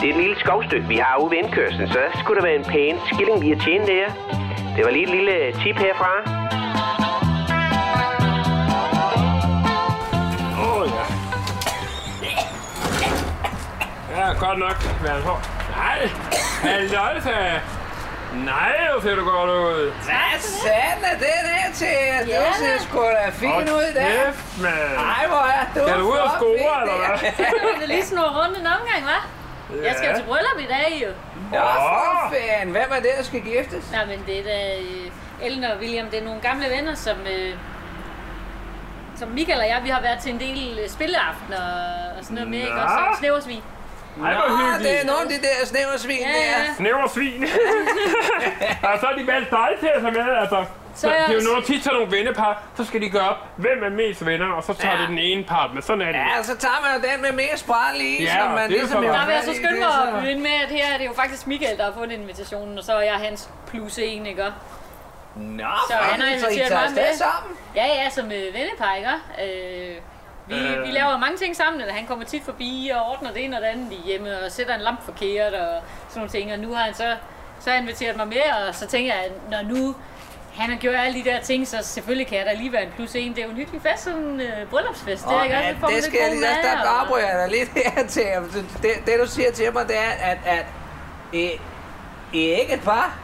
det 0.00 0.16
lille 0.16 0.36
skovstykke, 0.40 0.88
vi 0.88 0.96
har 0.96 1.16
ude 1.22 1.30
ved 1.30 1.38
indkørslen. 1.38 1.88
Så 1.88 1.98
skulle 2.20 2.40
der 2.40 2.46
være 2.46 2.56
en 2.56 2.64
pæn 2.64 2.96
skilling 3.12 3.40
lige 3.40 3.52
at 3.52 3.60
tjene 3.60 3.86
der. 3.86 4.06
Det 4.76 4.84
var 4.84 4.90
lige 4.90 5.02
et 5.02 5.14
lille 5.16 5.52
tip 5.62 5.76
herfra. 5.76 6.12
Åh, 10.62 10.80
oh, 10.80 10.88
ja. 10.96 11.04
Ja, 14.16 14.26
godt 14.44 14.58
nok 14.58 14.76
været 15.02 15.22
hård. 15.22 15.42
Nej, 15.76 16.08
halløjsa. 16.62 17.75
Nej, 18.44 18.72
hvor 18.92 19.00
ser 19.00 19.14
du 19.14 19.24
godt 19.30 19.50
ud. 19.50 19.92
Hvad 20.04 20.40
satan 20.40 20.98
er 21.12 21.18
det 21.18 21.38
der 21.50 21.72
til? 21.74 22.26
Du 22.26 22.30
Ja. 22.30 22.52
ser 22.52 22.78
sgu 22.84 22.98
da 23.00 23.30
fin 23.30 23.50
ud 23.78 23.88
der. 23.94 24.06
Kæft, 24.08 24.60
mand. 24.62 24.96
Ej, 25.18 25.26
hvor 25.28 25.44
er 25.56 25.64
du 25.74 25.80
Skal 25.88 25.98
du 26.00 26.06
ud 26.12 26.16
og 26.18 26.30
score, 26.38 26.80
eller 26.82 26.96
hvad? 27.06 27.30
Jeg 27.38 27.80
vil 27.80 27.88
lige 27.88 28.04
snurre 28.04 28.32
rundt 28.44 28.58
en 28.58 28.66
omgang, 28.66 29.02
hva'? 29.08 29.26
Jeg 29.84 29.94
skal 29.96 30.10
jo 30.10 30.16
til 30.16 30.24
bryllup 30.24 30.58
i 30.60 30.66
dag, 30.66 31.02
jo. 31.04 31.08
Nå, 31.52 31.58
for 31.58 32.24
Åh. 32.26 32.32
fanden. 32.32 32.70
Hvem 32.76 32.90
er 32.90 33.00
det, 33.00 33.10
der 33.18 33.22
skal 33.24 33.40
giftes? 33.40 33.84
Nej, 33.92 34.04
men 34.06 34.24
det 34.26 34.38
er 34.38 34.42
da 34.44 34.58
øh, 34.80 35.46
Ellen 35.46 35.64
og 35.64 35.76
William, 35.80 36.06
det 36.06 36.18
er 36.20 36.24
nogle 36.24 36.40
gamle 36.40 36.66
venner, 36.76 36.94
som, 36.94 37.16
øh, 37.26 37.54
som 39.16 39.28
Michael 39.28 39.58
og 39.60 39.66
jeg, 39.66 39.80
vi 39.84 39.88
har 39.88 40.00
været 40.00 40.18
til 40.18 40.32
en 40.32 40.40
del 40.40 40.78
øh, 40.82 40.88
spilleaftener 40.90 41.62
og 42.18 42.24
sådan 42.24 42.34
noget 42.34 42.50
med, 42.50 42.58
ikke? 42.58 42.70
Nå. 42.74 42.80
Også 42.82 43.18
Snæversvig. 43.18 43.62
Ej, 44.24 44.34
hvor 44.34 44.48
Nå, 44.48 44.56
hyggeligt. 44.56 44.82
det 44.92 45.00
er 45.02 45.06
nogle 45.06 45.22
af 45.22 45.28
de 45.28 45.38
der 45.46 45.66
snæversvin 45.66 46.18
Ja, 46.18 46.28
der. 46.28 46.62
ja. 46.68 46.74
Snæver 46.76 47.08
svin. 47.14 47.42
og 48.88 48.94
så 49.00 49.06
er 49.06 49.16
de 49.18 49.26
valgt 49.26 49.50
dig 49.50 49.68
til 49.80 49.90
at 49.94 50.00
tage 50.02 50.12
med, 50.12 50.36
altså. 50.42 50.64
Så, 50.94 51.06
det 51.08 51.34
er 51.36 51.40
jo 51.40 51.48
nogle 51.50 51.62
tit 51.62 51.84
sådan 51.84 51.98
nogle 51.98 52.16
vennepar, 52.16 52.62
så 52.76 52.84
skal 52.84 53.00
de 53.00 53.10
gøre 53.10 53.28
op, 53.28 53.36
hvem 53.56 53.78
er 53.84 53.90
mest 53.90 54.26
venner, 54.26 54.46
og 54.52 54.62
så 54.64 54.72
tager 54.74 54.94
Ja. 54.94 55.00
det 55.00 55.08
den 55.08 55.18
ene 55.18 55.44
part 55.44 55.70
med. 55.74 55.82
Sådan 55.82 56.00
er 56.02 56.06
det. 56.06 56.14
Ja, 56.18 56.42
så 56.42 56.56
tager 56.56 56.80
man 56.84 56.90
jo 57.02 57.08
den 57.12 57.22
med 57.22 57.32
mere 57.32 57.56
spræl 57.56 58.00
i, 58.00 58.22
Ja, 58.24 58.36
som 58.40 58.50
man 58.50 58.56
det 58.58 58.64
er 58.64 58.68
ligesom 58.68 58.88
så 58.88 59.06
jo 59.06 59.12
meget. 59.12 59.20
Der 59.20 59.26
vil 59.26 59.34
jeg 59.34 59.44
så 59.44 59.54
skynde 59.54 59.78
mig 59.80 60.22
at 60.22 60.28
ind 60.28 60.40
med, 60.40 60.50
at 60.64 60.68
her 60.68 60.86
er 60.94 60.98
det 60.98 61.06
jo 61.06 61.12
faktisk 61.12 61.46
Michael, 61.46 61.78
der 61.78 61.84
har 61.84 61.92
fundet 61.92 62.12
invitationen, 62.18 62.78
og 62.78 62.84
så 62.84 62.92
er 62.94 63.00
jeg 63.00 63.14
hans 63.14 63.48
plus 63.70 63.98
en, 63.98 64.26
ikke? 64.26 64.44
Nå, 65.36 65.64
Så 65.88 65.94
han 65.94 66.20
har 66.20 66.28
inviteret 66.28 66.68
tager 66.68 66.80
mig 66.84 66.94
med. 66.94 67.16
sammen? 67.16 67.56
Ja, 67.74 67.86
ja, 67.86 68.10
som 68.10 68.24
øh, 68.24 68.54
vennepar, 68.54 68.94
ikke? 68.94 69.10
Øh, 69.44 69.96
vi, 70.48 70.54
Øh. 70.54 70.82
vi 70.86 70.90
laver 70.90 71.18
mange 71.18 71.36
ting 71.36 71.56
sammen, 71.56 71.80
eller 71.80 71.94
han 71.94 72.06
kommer 72.06 72.24
tit 72.24 72.42
forbi 72.44 72.90
og 72.94 73.10
ordner 73.10 73.32
det 73.32 73.44
ene 73.44 73.56
og 73.56 73.62
det 73.62 73.68
andet 73.68 73.92
i 73.92 74.00
hjemme, 74.06 74.38
og 74.44 74.52
sætter 74.52 74.74
en 74.74 74.80
lampe 74.80 75.02
forkert 75.04 75.54
og 75.54 75.68
sådan 76.08 76.18
nogle 76.20 76.30
ting, 76.30 76.52
og 76.52 76.58
nu 76.58 76.74
har 76.74 76.82
han 76.84 76.94
så, 76.94 77.16
så 77.60 77.70
har 77.70 77.76
inviteret 77.78 78.16
mig 78.16 78.28
med, 78.28 78.42
og 78.68 78.74
så 78.74 78.86
tænker 78.86 79.14
jeg, 79.14 79.24
at 79.24 79.32
når 79.50 79.74
nu 79.74 79.94
han 80.54 80.70
har 80.70 80.76
gjort 80.76 80.94
alle 80.94 81.24
de 81.24 81.30
der 81.30 81.40
ting, 81.40 81.68
så 81.68 81.76
selvfølgelig 81.82 82.26
kan 82.26 82.38
jeg 82.38 82.46
da 82.46 82.52
lige 82.54 82.72
være 82.72 82.82
en 82.82 82.92
plus 82.96 83.14
en. 83.14 83.30
Det 83.34 83.38
er 83.38 83.44
jo 83.44 83.50
en 83.50 83.56
hyggelig 83.56 83.82
fest, 83.82 84.04
sådan 84.04 84.18
en 84.22 84.40
øh, 84.40 84.66
bryllupsfest. 84.70 85.24
det 85.24 85.32
er 85.36 85.42
ikke 85.44 85.56
ja, 85.56 85.68
det 85.68 85.92
lidt 85.94 86.04
skal 86.04 86.18
jeg 86.22 86.30
lige, 86.30 86.42
der, 86.42 86.62
der 86.62 86.88
og- 86.90 87.00
afbryder 87.00 87.26
jeg 87.28 87.48
dig 87.50 87.58
lidt 87.58 87.70
her 87.84 88.06
til. 88.06 88.22
Det, 88.82 88.90
det, 89.06 89.14
du 89.20 89.26
siger 89.26 89.52
til 89.52 89.72
mig, 89.72 89.88
det 89.88 89.96
er, 89.98 90.10
at, 90.30 90.38
at 90.46 90.66
I, 91.32 91.50
I 92.32 92.50
er 92.52 92.56
ikke 92.56 92.74
et 92.74 92.82
par. 92.82 93.18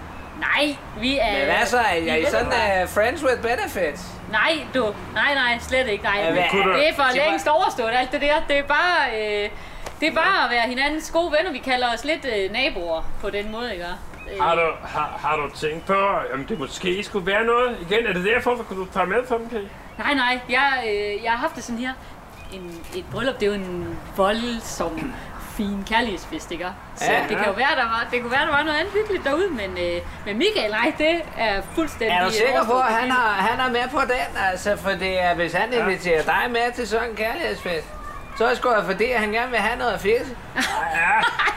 Nej, 0.49 0.77
vi 1.01 1.19
er... 1.19 1.33
Men 1.39 1.45
hvad 1.57 1.67
så? 1.67 1.79
Er, 1.79 2.01
vi 2.01 2.09
er 2.09 2.17
I 2.17 2.25
sådan 2.25 2.83
uh, 2.83 2.89
friends 2.89 3.25
with 3.25 3.43
benefits? 3.43 4.03
Nej, 4.31 4.53
du. 4.75 4.95
Nej, 5.15 5.35
nej, 5.35 5.59
slet 5.61 5.89
ikke. 5.89 6.05
Nej, 6.05 6.21
Ja, 6.21 6.33
det 6.33 6.89
er 6.89 6.95
for 6.95 7.17
længst 7.27 7.49
overstået 7.49 7.91
alt 8.01 8.13
det 8.13 8.21
der. 8.21 8.35
Det 8.49 8.59
er 8.59 8.63
bare... 8.63 8.99
Øh, 9.17 9.51
det 10.01 10.09
er 10.09 10.15
bare 10.15 10.45
at 10.45 10.51
være 10.51 10.69
hinandens 10.69 11.11
gode 11.11 11.33
venner. 11.39 11.53
Vi 11.53 11.59
kalder 11.59 11.87
os 11.95 12.05
lidt 12.05 12.27
øh, 12.37 12.53
naboer 12.53 13.03
på 13.21 13.31
den 13.31 13.53
måde, 13.53 13.73
ikke? 13.73 13.85
Øh, 13.85 14.43
Har 14.43 14.55
du, 14.55 14.67
har, 14.85 15.19
har 15.25 15.37
du 15.37 15.51
tænkt 15.57 15.87
på, 15.87 16.09
om 16.35 16.45
det 16.45 16.59
måske 16.59 17.03
skulle 17.03 17.27
være 17.27 17.45
noget? 17.45 17.77
Igen, 17.91 18.07
er 18.07 18.13
det 18.13 18.25
derfor, 18.25 18.55
du 18.71 18.87
tage 18.93 19.07
med 19.07 19.27
sådan 19.29 19.47
en 19.53 19.69
Nej, 19.99 20.15
nej. 20.15 20.39
Jeg, 20.49 20.85
øh, 20.89 21.25
jeg 21.25 21.31
har 21.33 21.39
haft 21.39 21.57
det 21.57 21.65
sådan 21.65 21.79
her. 21.79 21.93
En, 22.53 22.81
et 22.97 23.05
bryllup, 23.13 23.35
det 23.35 23.43
er 23.43 23.47
jo 23.47 23.55
en 23.55 23.99
voldsom 24.17 25.13
fin 25.57 25.85
kærlighedsfest, 25.89 26.51
ikke? 26.51 26.67
Så 26.97 27.05
Ja. 27.05 27.13
ja, 27.13 27.29
det 27.29 27.37
kan 27.37 27.47
jo 27.47 27.53
være, 27.53 27.75
der 27.77 27.85
var, 27.85 28.07
det 28.11 28.21
kunne 28.23 28.31
være, 28.33 28.47
der 28.47 28.51
var 28.57 28.63
noget 28.63 28.79
andet 28.79 28.93
hyggeligt 28.93 29.25
derude, 29.25 29.49
men 29.51 29.71
øh, 29.71 30.01
med 30.27 30.35
Michael, 30.35 30.71
nej, 30.71 30.93
det 30.99 31.23
er 31.39 31.63
fuldstændig 31.75 32.17
Er 32.17 32.25
du 32.25 32.31
sikker 32.33 32.65
på, 32.65 32.79
at 32.79 32.93
han, 32.95 33.05
det 33.05 33.13
har, 33.13 33.33
han 33.49 33.61
er 33.67 33.71
med 33.71 33.89
på 33.91 34.01
den? 34.01 34.29
Altså, 34.51 34.77
fordi 34.77 35.13
at 35.15 35.37
hvis 35.37 35.53
han 35.53 35.73
inviterer 35.73 36.23
dig 36.23 36.43
med 36.51 36.73
til 36.75 36.89
sådan 36.89 37.11
en 37.11 37.17
kærlighedsfest, 37.17 37.87
så 38.39 38.45
er 38.45 38.49
det 38.49 38.57
sgu 38.59 38.71
da 38.71 38.81
fordi, 38.81 39.05
at 39.11 39.21
han 39.21 39.33
gerne 39.33 39.51
vil 39.51 39.59
have 39.61 39.79
noget 39.79 40.01
fisk. 40.01 40.31
Ja, 40.57 40.61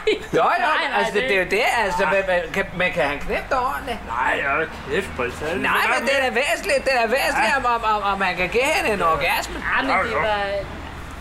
Jo, 0.08 0.14
jo, 0.34 0.42
Nej, 0.42 0.58
nej, 0.58 0.98
altså 0.98 1.12
det, 1.14 1.22
det- 1.22 1.28
det 1.30 1.36
er 1.36 1.42
jo 1.44 1.48
det, 1.50 1.64
altså, 1.84 2.02
men, 2.12 2.22
men, 2.30 2.52
kan, 2.54 2.64
men 2.76 2.92
kan 2.92 3.02
han 3.02 3.18
knæppe 3.18 3.46
det 3.50 3.58
ordentligt? 3.58 3.98
nej, 4.16 4.32
jeg 4.42 4.66
kæft, 4.90 5.10
Britt. 5.16 5.40
Nej, 5.62 5.72
men 5.92 6.08
det 6.08 6.12
er 6.18 6.22
da 6.28 6.30
væsentligt, 6.34 6.84
det 6.84 6.92
er 6.96 7.00
da 7.00 7.06
væsentligt, 7.06 7.52
om, 7.56 7.64
om, 7.74 7.82
om, 7.94 8.02
om 8.12 8.18
man 8.18 8.36
kan 8.36 8.48
give 8.48 8.62
hende 8.76 8.90
en 8.94 9.02
orgasme. 9.02 9.54
Ja, 9.76 9.82
men 9.82 9.90
det 9.90 10.14
var... 10.16 10.38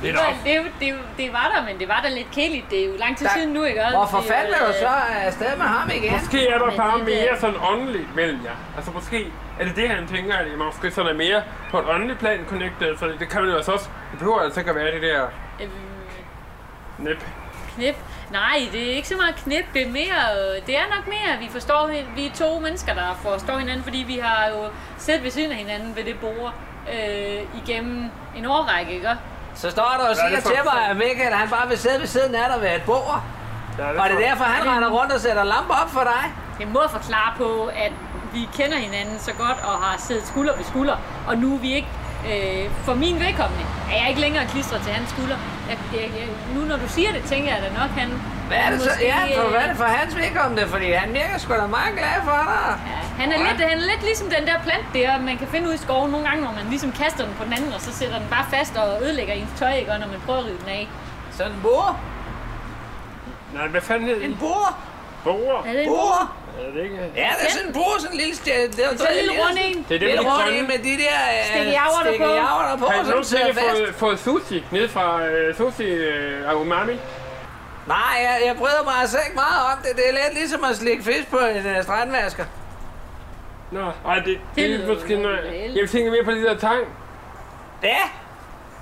Det, 0.01 0.03
Lidt 0.03 0.15
var, 0.15 0.21
op. 0.27 0.33
det, 0.43 0.55
er 0.55 0.63
det, 0.79 0.89
er 0.89 0.93
det 1.17 1.33
var 1.33 1.51
der, 1.55 1.63
men 1.65 1.79
det 1.79 1.87
var 1.87 2.01
da 2.03 2.09
lidt 2.09 2.31
kedeligt. 2.31 2.69
Det 2.71 2.81
er 2.81 2.85
jo 2.85 2.95
lang 2.97 3.17
tid 3.17 3.25
Der- 3.25 3.33
siden 3.33 3.49
nu, 3.53 3.63
ikke? 3.63 3.83
også? 3.85 3.97
Hvorfor 3.97 4.17
er 4.17 4.21
fanden 4.21 4.53
jo, 4.59 4.65
vil 4.65 4.73
du 4.73 4.73
øh, 4.73 4.79
så 4.79 4.87
afsted 5.27 5.57
med 5.57 5.65
ham 5.65 5.89
igen? 5.89 6.11
Måske 6.11 6.47
er 6.47 6.57
der 6.57 6.71
bare 6.77 6.97
det- 6.97 7.05
mere 7.05 7.39
sådan 7.39 7.55
åndeligt 7.71 8.15
mellem 8.15 8.39
jer. 8.45 8.55
Altså 8.77 8.91
måske 8.91 9.27
er 9.59 9.65
det 9.65 9.75
det, 9.75 9.89
han 9.89 10.07
tænker, 10.07 10.35
at 10.35 10.47
I 10.47 10.55
måske 10.55 10.91
sådan 10.91 11.11
er 11.11 11.17
mere 11.17 11.43
på 11.71 11.79
et 11.79 11.85
åndeligt 11.89 12.19
plan 12.19 12.39
connected, 12.49 12.97
for 12.97 13.05
det 13.05 13.29
kan 13.29 13.41
man 13.41 13.49
jo 13.49 13.55
altså 13.57 13.71
også. 13.71 13.89
Det 14.11 14.19
behøver 14.19 14.39
altså 14.39 14.59
ikke 14.59 14.69
at 14.69 14.75
være 14.75 14.91
det 14.91 15.01
der 15.01 15.23
Øh, 15.61 15.67
nip. 16.97 17.23
knip. 17.75 17.95
Nej, 18.31 18.59
det 18.71 18.91
er 18.91 18.95
ikke 18.95 19.07
så 19.07 19.15
meget 19.15 19.35
knip. 19.35 19.65
Det 19.73 19.87
er 19.87 19.91
mere... 19.91 20.19
øh, 20.55 20.65
Det 20.67 20.77
er 20.77 20.83
nok 20.95 21.07
mere, 21.07 21.33
at 21.33 21.39
vi 21.39 21.47
forstår... 21.51 21.87
Vi 22.15 22.25
er 22.25 22.31
to 22.35 22.59
mennesker, 22.59 22.93
der 22.93 23.19
forstår 23.23 23.57
hinanden, 23.57 23.83
fordi 23.83 24.03
vi 24.07 24.17
har 24.23 24.47
jo 24.49 24.69
siddet 24.97 25.23
ved 25.23 25.31
siden 25.31 25.51
af 25.51 25.57
hinanden 25.57 25.95
ved 25.95 26.03
det 26.03 26.19
bord 26.19 26.53
øh, 26.93 27.41
igennem 27.63 28.09
en 28.37 28.45
årrække, 28.45 28.91
ikke? 28.93 29.09
Så 29.55 29.69
står 29.71 29.95
der 29.99 30.05
og 30.05 30.11
er 30.11 30.15
siger 30.15 30.35
det 30.35 30.43
til 30.43 30.55
mig, 30.73 30.89
at 30.89 30.95
Michael 30.97 31.33
han 31.33 31.49
bare 31.49 31.67
vil 31.67 31.77
sidde 31.77 31.99
ved 31.99 32.07
siden 32.07 32.35
af 32.35 32.45
dig 32.53 32.61
ved 32.61 32.75
et 32.75 32.83
bord. 32.85 33.21
Ja, 33.77 33.87
Og 33.89 33.93
det 33.95 33.99
er 33.99 34.09
for- 34.13 34.19
derfor, 34.19 34.43
han 34.43 34.69
render 34.75 34.89
rundt 34.89 35.11
og 35.13 35.19
sætter 35.19 35.43
lamper 35.43 35.73
op 35.83 35.89
for 35.89 35.99
dig. 36.03 36.23
Jeg 36.59 36.67
må 36.67 36.79
forklare 36.89 37.31
på, 37.37 37.69
at 37.85 37.91
vi 38.33 38.49
kender 38.53 38.77
hinanden 38.77 39.19
så 39.19 39.31
godt 39.33 39.57
og 39.63 39.75
har 39.83 39.95
siddet 39.99 40.27
skulder 40.27 40.55
ved 40.55 40.63
skulder, 40.65 40.95
og 41.27 41.37
nu 41.37 41.55
er 41.55 41.59
vi 41.59 41.73
ikke, 41.73 41.87
øh, 42.31 42.63
for 42.87 42.93
min 43.03 43.15
vedkommende, 43.25 43.65
er 43.91 43.97
jeg 44.01 44.07
ikke 44.09 44.21
længere 44.21 44.45
klistret 44.53 44.81
til 44.85 44.91
hans 44.93 45.09
skulder. 45.09 45.37
Jeg, 45.69 45.77
jeg, 45.93 46.01
jeg, 46.19 46.27
nu 46.55 46.59
når 46.71 46.77
du 46.83 46.87
siger 46.87 47.11
det, 47.11 47.23
tænker 47.23 47.49
jeg 47.55 47.61
da 47.65 47.69
nok, 47.81 47.89
han... 48.01 48.09
Hvad 48.47 48.57
er 48.57 48.69
det 48.71 48.81
så? 48.81 48.89
måske, 48.89 49.05
Ja, 49.05 49.21
for 49.39 49.45
øh, 49.45 49.51
hvad 49.51 49.61
er 49.61 49.67
det 49.67 49.77
for 49.77 49.89
hans 49.99 50.15
vedkommende? 50.21 50.67
Fordi 50.67 50.87
han 50.91 51.09
virker 51.13 51.37
sgu 51.37 51.53
da 51.53 51.67
meget 51.79 51.93
glad 51.99 52.17
for 52.29 52.37
dig. 52.51 52.71
Ja, 52.91 52.99
han 53.21 53.27
er, 53.33 53.37
lidt, 53.47 53.59
han 53.71 53.77
er 53.83 53.87
lidt 53.91 54.03
ligesom 54.09 54.27
den 54.35 54.43
der 54.49 54.57
plant 54.67 54.85
der, 54.93 55.21
man 55.29 55.37
kan 55.37 55.47
finde 55.47 55.65
ud 55.69 55.73
i 55.73 55.77
skoven 55.77 56.11
nogle 56.11 56.27
gange, 56.27 56.41
hvor 56.45 56.53
man 56.59 56.65
ligesom 56.69 56.91
kaster 56.91 57.23
den 57.25 57.33
på 57.39 57.43
den 57.47 57.53
anden, 57.53 57.73
og 57.73 57.81
så 57.81 57.91
sætter 57.99 58.17
den 58.19 58.27
bare 58.35 58.45
fast 58.55 58.73
og 58.77 58.87
ødelægger 59.03 59.33
ens 59.33 59.49
tøj, 59.59 59.73
ikke? 59.81 59.91
Og 59.91 59.99
når 59.99 60.07
man 60.07 60.19
prøver 60.25 60.39
at 60.39 60.45
rive 60.45 60.57
den 60.63 60.69
af. 60.69 60.87
Sådan 61.37 61.51
en 61.51 61.59
bord. 61.61 61.95
Nej, 63.53 63.67
hvad 63.67 63.81
fanden 63.81 64.07
hedder 64.07 64.25
En 64.25 64.31
det? 64.31 64.39
bord. 64.39 64.73
Borer? 65.23 65.63
Er 65.67 65.71
det 65.73 65.83
en 65.83 65.89
Bord. 65.89 66.31
Er 66.61 66.71
det 66.75 66.83
ikke? 66.83 66.95
Ja, 67.15 67.29
det 67.39 67.45
er 67.47 67.51
sådan 67.51 67.67
en 67.67 67.73
bord, 67.73 67.95
sådan 67.99 68.13
en 68.15 68.19
lille 68.23 68.35
stjæl. 68.35 68.71
Det 68.77 68.85
er 68.85 68.89
en 68.89 68.97
lille 69.21 69.31
rund 69.43 69.57
en. 69.67 69.77
Det 69.89 69.95
er 69.95 69.99
det, 69.99 69.99
Lille 69.99 70.15
med 70.15 70.31
de 70.31 70.43
rund 70.43 70.55
en 70.59 70.67
med 70.67 70.79
de 70.87 70.93
der 71.03 71.17
øh, 71.33 71.45
Stikkejaver 71.51 71.99
der 72.03 72.03
på. 72.03 72.07
stikkejaver 72.09 72.63
der 72.69 72.77
på, 72.77 72.85
Har 72.85 72.97
som 73.03 73.07
nogensinde 73.09 73.41
sidder 73.41 73.53
fast. 73.53 73.77
fået, 73.99 74.19
fået 74.19 74.19
sushi 74.19 74.63
ned 74.71 74.87
fra 74.95 75.05
uh, 75.15 75.55
sushi 75.57 75.87
uh, 76.55 76.61
umami? 76.61 76.95
Nej, 77.87 78.15
jeg, 78.27 78.35
jeg 78.45 78.55
bryder 78.57 78.83
mig 78.83 78.93
altså 79.01 79.17
ikke 79.25 79.35
meget 79.45 79.59
om 79.71 79.77
det. 79.83 79.91
Det 79.99 80.03
er 80.09 80.13
lidt 80.21 80.33
ligesom 80.39 80.63
at 80.69 80.75
slikke 80.75 81.03
fisk 81.03 81.27
på 81.29 81.37
en 81.37 81.65
uh, 81.77 81.83
strandvasker. 81.83 82.45
Nå, 83.71 83.91
ej, 84.07 84.15
det, 84.15 84.25
det, 84.25 84.37
Det 84.55 84.83
er 84.83 84.87
måske 84.93 85.15
noget... 85.15 85.39
Jeg 85.75 85.89
tænker 85.89 86.11
mere 86.11 86.23
på 86.23 86.31
de 86.31 86.43
der 86.43 86.57
tang. 86.57 86.81
Ja. 87.83 87.97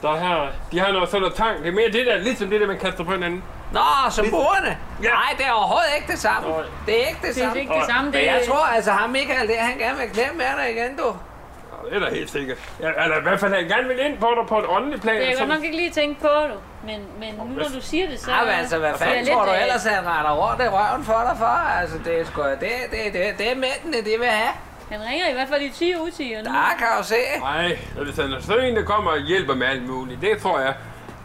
Der 0.02 0.16
her, 0.18 0.48
de 0.72 0.80
har 0.80 0.92
noget 0.92 1.10
sådan 1.10 1.22
noget 1.22 1.36
tang. 1.36 1.60
Det 1.64 1.68
er 1.68 1.72
mere 1.72 1.92
det 1.92 2.06
der, 2.06 2.18
ligesom 2.18 2.50
det 2.50 2.62
der, 2.62 2.68
man 2.68 2.80
kaster 2.80 3.04
på 3.04 3.12
hinanden. 3.12 3.44
Nå, 3.74 4.10
som 4.10 4.26
bordene. 4.32 4.78
Ja. 5.04 5.10
Nej, 5.10 5.32
det 5.38 5.46
er 5.46 5.52
overhovedet 5.52 5.90
ikke 5.98 6.12
det 6.12 6.20
samme. 6.20 6.50
Nej. 6.50 6.62
Det 6.86 6.94
er 7.04 7.08
ikke 7.08 7.20
det 7.22 7.36
Det 7.36 7.44
er 7.44 7.46
samme. 7.48 7.60
ikke 7.62 7.74
det 7.74 7.86
samme. 7.94 8.06
Det 8.12 8.14
Men 8.20 8.26
jeg 8.26 8.42
er, 8.42 8.46
tror 8.46 8.66
altså, 8.76 8.92
ham 8.92 9.10
Michael, 9.10 9.48
det, 9.48 9.56
han 9.58 9.78
gerne 9.78 9.98
vil 10.00 10.10
knæppe 10.10 10.38
med 10.38 10.46
dig 10.60 10.72
igen, 10.76 10.96
du. 10.98 11.04
Nå, 11.04 11.90
Det 11.90 11.96
er 11.96 12.00
da 12.10 12.16
helt 12.16 12.30
sikkert. 12.30 12.58
Ja, 12.80 12.90
eller 13.04 13.18
i 13.18 13.22
hvert 13.22 13.40
fald, 13.40 13.54
han 13.54 13.68
gerne 13.68 13.88
vil 13.88 14.00
ind 14.06 14.18
på 14.18 14.30
dig 14.40 14.48
på 14.48 14.60
et 14.60 14.66
åndeligt 14.68 15.02
plan. 15.02 15.16
det 15.16 15.24
er 15.26 15.30
jeg 15.30 15.38
godt 15.38 15.50
nok 15.50 15.64
ikke 15.64 15.78
lige 15.78 15.90
tænkt 15.92 16.22
på, 16.22 16.28
du. 16.28 16.58
Men, 16.86 17.00
men 17.20 17.34
nu 17.36 17.44
når 17.62 17.70
du 17.76 17.82
siger 17.82 18.08
det, 18.10 18.20
så... 18.20 18.32
Ja, 18.32 18.42
men 18.42 18.50
altså, 18.50 18.78
hvad 18.78 18.94
så 18.98 19.04
er 19.04 19.08
jeg 19.08 19.16
fanden 19.16 19.34
tror 19.34 19.46
du 19.46 19.52
ellers, 19.62 19.84
han 19.84 20.06
retter 20.08 20.32
rundt 20.32 20.62
i 20.62 20.68
røven 20.68 21.04
for 21.06 21.22
dig 21.30 21.36
for? 21.38 21.56
Altså, 21.80 21.98
det 22.06 22.20
er 22.22 22.26
sgu, 22.26 22.42
det, 22.44 22.70
det, 22.92 23.14
det, 23.14 23.38
det 23.38 23.52
er 23.52 23.56
mændene, 23.56 23.98
de 23.98 24.20
vil 24.20 24.28
have. 24.28 24.54
Han 24.92 25.00
ringer 25.10 25.30
i 25.30 25.34
hvert 25.34 25.48
fald 25.50 25.62
i 25.62 25.70
10 25.70 25.96
utiger 25.96 26.38
nu. 26.44 26.50
Der 26.50 26.74
kan 26.78 26.88
du 27.00 27.04
se. 27.04 27.16
Nej, 27.40 27.78
hvis 28.04 28.16
han 28.18 28.34
er 28.34 28.42
sådan 28.42 28.64
en, 28.66 28.76
der 28.76 28.84
kommer 28.84 29.12
og 29.12 29.20
hjælper 29.20 29.56
med 29.56 29.68
alt 29.68 29.90
muligt, 29.90 30.22
det 30.22 30.42
tror 30.42 30.60
jeg. 30.60 30.74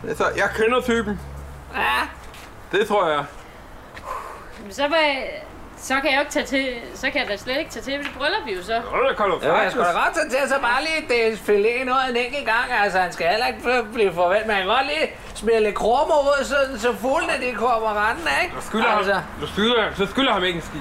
Det 0.02 0.16
tror, 0.16 0.26
jeg 0.36 0.48
kender 0.56 0.80
typen. 0.80 1.20
Ja. 1.76 1.80
Det 2.72 2.88
tror 2.88 3.08
jeg. 3.08 3.24
Men 4.62 4.72
så, 4.72 4.82
vil, 4.88 4.96
så 5.76 5.94
kan 5.94 6.04
jeg 6.10 6.14
jo 6.16 6.20
ikke 6.20 6.32
tage 6.32 6.46
til... 6.46 6.66
Så 6.94 7.10
kan 7.10 7.20
jeg 7.20 7.28
da 7.28 7.36
slet 7.36 7.58
ikke 7.58 7.70
tage 7.70 7.82
til 7.82 7.92
det 7.98 8.10
bryllup 8.18 8.46
jo 8.58 8.62
så. 8.62 8.80
Nå, 8.92 9.02
der 9.08 9.14
kommer 9.14 9.36
Jo, 9.36 9.42
jeg 9.42 9.52
faktisk. 9.56 9.70
skulle 9.72 9.86
da 9.88 9.92
godt 9.92 10.14
tage 10.14 10.28
til, 10.28 10.48
så 10.48 10.60
bare 10.60 10.80
lige 10.88 11.02
dele 11.14 11.36
filet 11.36 11.86
noget 11.86 12.04
en 12.10 12.16
enkelt 12.16 12.46
gang. 12.46 12.66
Altså, 12.82 12.98
han 12.98 13.12
skal 13.12 13.26
heller 13.28 13.46
ikke 13.46 13.58
bl- 13.60 13.92
blive 13.92 14.12
forventet. 14.14 14.46
Man 14.46 14.56
kan 14.56 14.66
godt 14.66 14.86
lige 14.86 15.06
smide 15.34 15.60
lidt 15.62 15.74
krummer 15.74 16.18
ud, 16.30 16.44
sådan, 16.44 16.78
så 16.78 16.96
fuglene 16.96 17.32
de 17.46 17.52
kommer 17.54 18.08
rendende, 18.08 18.30
ikke? 18.42 18.54
Du 18.56 18.60
skylder, 18.62 18.86
altså. 18.98 19.12
ham, 19.14 19.22
du 19.40 19.46
skylder, 19.46 19.94
så 19.96 20.06
skylder 20.06 20.32
ham 20.32 20.44
ikke 20.44 20.56
en 20.56 20.62
skid. 20.70 20.80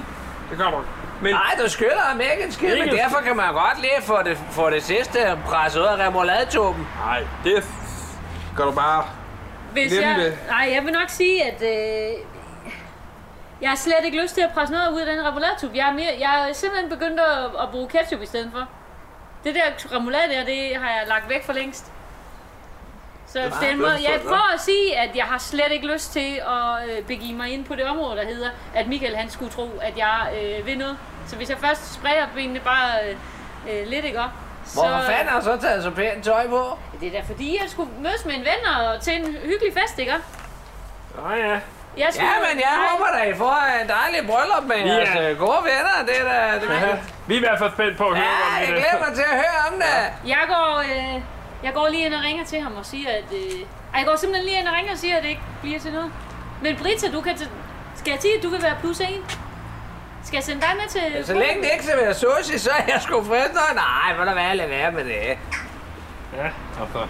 Det 0.50 0.58
gør 0.58 0.70
du. 0.70 0.80
Men 1.22 1.34
Nej, 1.34 1.54
du 1.64 1.70
skylder 1.70 2.00
ham 2.00 2.20
ikke 2.20 2.44
en 2.46 2.52
skid, 2.52 2.68
men 2.78 2.88
en 2.88 2.96
derfor 2.96 3.18
kan 3.20 3.36
man 3.36 3.52
godt 3.52 3.80
lige 3.80 4.02
få 4.02 4.22
det, 4.22 4.38
få 4.50 4.70
det 4.70 4.82
sidste 4.82 5.38
presset 5.46 5.80
ud 5.80 5.86
af 5.86 6.06
remouladetuben. 6.06 6.88
nej, 7.06 7.22
det 7.44 7.64
gør 8.56 8.64
du 8.64 8.72
bare. 8.72 9.04
Hvis 9.72 9.92
Glem 9.92 10.02
jeg, 10.02 10.32
nej, 10.48 10.70
jeg 10.74 10.84
vil 10.84 10.92
nok 10.92 11.08
sige, 11.08 11.44
at 11.44 11.62
øh, 11.62 12.18
jeg 13.60 13.68
har 13.68 13.76
slet 13.76 14.04
ikke 14.04 14.22
lyst 14.22 14.34
til 14.34 14.40
at 14.40 14.50
presse 14.54 14.74
noget 14.74 14.92
ud 14.92 15.00
af 15.00 15.16
den 15.16 15.26
remouladetup. 15.26 15.74
Jeg 15.74 15.88
er, 15.88 15.92
mere, 15.92 16.16
jeg 16.20 16.48
er 16.48 16.52
simpelthen 16.52 16.90
begyndt 16.90 17.20
at, 17.20 17.44
at 17.62 17.70
bruge 17.70 17.88
ketchup 17.88 18.22
i 18.22 18.26
stedet 18.26 18.50
for. 18.52 18.68
Det 19.44 19.54
der 19.54 19.96
remoulade 19.96 20.32
der, 20.32 20.44
det 20.44 20.76
har 20.76 20.90
jeg 20.90 21.02
lagt 21.08 21.28
væk 21.28 21.44
for 21.44 21.52
længst. 21.52 21.92
Så 23.26 23.38
Det 23.38 23.68
er 23.68 23.72
en 23.72 23.78
måde, 23.78 23.98
jeg 24.10 24.20
prøver 24.22 24.54
at 24.54 24.60
sige, 24.60 24.98
at 24.98 25.16
jeg 25.16 25.24
har 25.24 25.38
slet 25.38 25.72
ikke 25.72 25.86
lyst 25.86 26.12
til 26.12 26.40
at 26.46 26.88
øh, 26.88 27.04
begive 27.04 27.36
mig 27.36 27.52
ind 27.52 27.64
på 27.64 27.74
det 27.74 27.84
område, 27.84 28.16
der 28.16 28.24
hedder, 28.24 28.50
at 28.74 28.86
Michael 28.86 29.16
han 29.16 29.30
skulle 29.30 29.50
tro, 29.50 29.70
at 29.82 29.98
jeg 29.98 30.32
øh, 30.42 30.66
vil 30.66 30.78
noget. 30.78 30.98
Så 31.26 31.36
hvis 31.36 31.50
jeg 31.50 31.58
først 31.58 31.94
sprayer 31.94 32.26
benene 32.34 32.60
bare 32.60 32.90
øh, 33.08 33.16
øh, 33.70 33.86
lidt, 33.86 34.04
ikke 34.04 34.20
op? 34.20 34.30
Hvorfor 34.74 35.00
fanden 35.06 35.28
har 35.28 35.38
du 35.40 35.44
så 35.44 35.56
taget 35.56 35.82
så 35.82 35.90
pænt 35.90 36.24
tøj 36.24 36.48
på? 36.48 36.78
Det 37.00 37.08
er 37.08 37.12
da 37.20 37.22
fordi, 37.26 37.58
jeg 37.62 37.70
skulle 37.70 37.90
mødes 38.00 38.24
med 38.24 38.34
en 38.34 38.40
ven 38.40 38.62
og 38.76 39.00
til 39.00 39.12
en 39.20 39.26
hyggelig 39.42 39.72
fest, 39.80 39.98
ikke? 39.98 40.12
Ja, 41.18 41.34
ja. 41.48 41.58
Jeg 42.02 42.08
skulle, 42.10 42.28
Ja, 42.28 42.34
men 42.48 42.56
jeg 42.66 42.74
Nej. 42.76 42.86
håber 42.90 43.06
da, 43.18 43.20
I 43.30 43.34
får 43.34 43.58
en 43.82 43.88
dejlig 43.98 44.20
bryllup 44.30 44.64
med 44.70 44.76
Ja. 44.76 44.94
jeres 44.94 45.30
øh, 45.30 45.38
gode 45.38 45.60
venner. 45.70 45.96
Det 46.08 46.14
er 46.20 46.24
da... 46.32 46.60
Det 46.60 46.98
Vi 47.26 47.34
er 47.34 47.38
i 47.38 47.44
hvert 47.46 47.58
fald 47.58 47.72
spændt 47.72 47.96
på 47.98 48.06
at 48.08 48.16
høre 48.16 48.26
ja, 48.26 48.46
om 48.48 48.60
jeg 48.60 48.66
det. 48.68 48.76
glæder 48.76 48.98
mig 49.06 49.14
til 49.18 49.22
at 49.32 49.36
høre 49.42 49.58
om 49.68 49.74
det. 49.84 49.94
Jeg 50.34 50.42
går, 50.52 50.70
øh, 50.94 51.14
jeg 51.66 51.72
går 51.74 51.88
lige 51.88 52.04
ind 52.06 52.14
og 52.14 52.22
ringer 52.28 52.44
til 52.44 52.60
ham 52.60 52.76
og 52.76 52.86
siger, 52.86 53.08
at... 53.10 53.28
Øh, 53.32 53.60
jeg 53.98 54.06
går 54.06 54.16
simpelthen 54.16 54.46
lige 54.48 54.58
ind 54.60 54.68
og 54.68 54.74
ringer 54.74 54.92
og 54.92 54.98
siger, 54.98 55.16
at 55.16 55.22
det 55.22 55.28
ikke 55.28 55.42
bliver 55.62 55.78
til 55.80 55.92
noget. 55.92 56.12
Men 56.62 56.76
Brita, 56.76 57.06
du 57.16 57.20
kan... 57.20 57.38
Skal 58.00 58.10
jeg 58.10 58.20
sige, 58.20 58.34
at 58.36 58.42
du 58.42 58.48
vil 58.48 58.62
være 58.62 58.76
plus 58.80 59.00
en? 59.00 59.24
Skal 60.28 60.36
jeg 60.36 60.44
sende 60.44 60.60
dig 60.60 60.70
med 60.80 60.88
til... 60.88 61.26
Så 61.26 61.34
længe 61.34 61.62
det 61.62 61.68
ikke 61.72 61.84
skal 61.84 61.98
være 61.98 62.14
sushi, 62.14 62.58
så 62.58 62.70
er 62.70 62.82
jeg 62.88 63.00
sgu 63.02 63.24
frisk. 63.24 63.52
Nej, 63.74 64.14
hvor 64.16 64.24
der 64.24 64.34
være 64.34 64.56
lade 64.56 64.70
være 64.70 64.92
med 64.92 65.04
det. 65.04 65.38
Ja, 66.36 66.48
altså. 66.80 67.00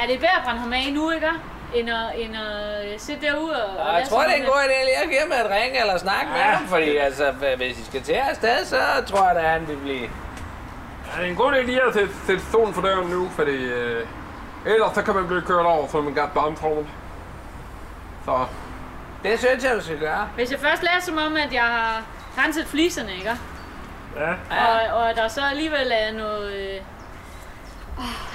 Er 0.00 0.06
det 0.06 0.22
værd 0.22 0.30
at 0.38 0.42
brænde 0.44 0.60
ham 0.60 0.72
af 0.72 0.92
nu, 0.92 1.10
ikke? 1.10 1.30
End 1.74 1.90
at, 1.90 1.96
end 2.14 2.36
at 2.36 2.86
øh, 2.92 3.00
sidde 3.00 3.26
derude 3.26 3.64
og... 3.66 3.76
og 3.86 4.00
jeg 4.00 4.08
tror, 4.08 4.22
det 4.22 4.30
er 4.32 4.36
en 4.36 4.44
god 4.44 4.60
idé 4.68 4.84
lige 4.84 4.96
at 5.04 5.08
give 5.08 5.28
mig 5.28 5.36
et 5.36 5.50
ring 5.50 5.76
eller 5.80 5.98
snakke 5.98 6.26
med 6.32 6.36
Ja. 6.40 6.44
ham, 6.50 6.66
fordi 6.66 6.96
altså, 6.96 7.32
hvis 7.56 7.78
I 7.78 7.84
skal 7.84 8.02
til 8.02 8.12
afsted, 8.12 8.64
så 8.64 8.76
tror 9.06 9.28
jeg, 9.28 9.36
at 9.36 9.50
han 9.50 9.68
vil 9.68 9.76
blive... 9.76 10.04
Er 11.16 11.20
det 11.20 11.28
en 11.28 11.36
god 11.36 11.52
idé 11.52 11.60
lige 11.60 11.82
at 11.82 11.94
sætte, 11.94 12.14
sætte 12.26 12.42
stolen 12.48 12.74
for 12.74 12.82
døren 12.82 13.10
nu, 13.10 13.28
fordi 13.36 13.56
øh, 13.64 14.06
ellers 14.66 14.94
så 14.94 15.02
kan 15.02 15.14
man 15.14 15.26
blive 15.26 15.42
kørt 15.42 15.66
over 15.66 15.88
som 15.88 16.08
en 16.08 16.14
gat 16.14 16.30
barntrommel. 16.34 16.86
Så 18.24 18.44
Det 19.22 19.38
synes 19.38 19.64
jeg, 19.64 19.74
du 19.76 19.80
skal 19.84 19.98
gøre. 19.98 20.28
Hvis 20.34 20.50
jeg 20.50 20.60
først 20.60 20.82
lader 20.82 21.00
som 21.00 21.18
om, 21.18 21.36
at 21.36 21.52
jeg 21.52 21.62
har 21.62 22.02
renset 22.38 22.66
fliserne, 22.66 23.12
ikke? 23.14 23.30
ja, 24.16 24.30
Og, 24.92 24.98
og 25.02 25.14
der 25.16 25.28
så 25.28 25.40
alligevel 25.50 25.92
er 25.94 26.12
noget... 26.12 26.52
Øh, 26.52 26.80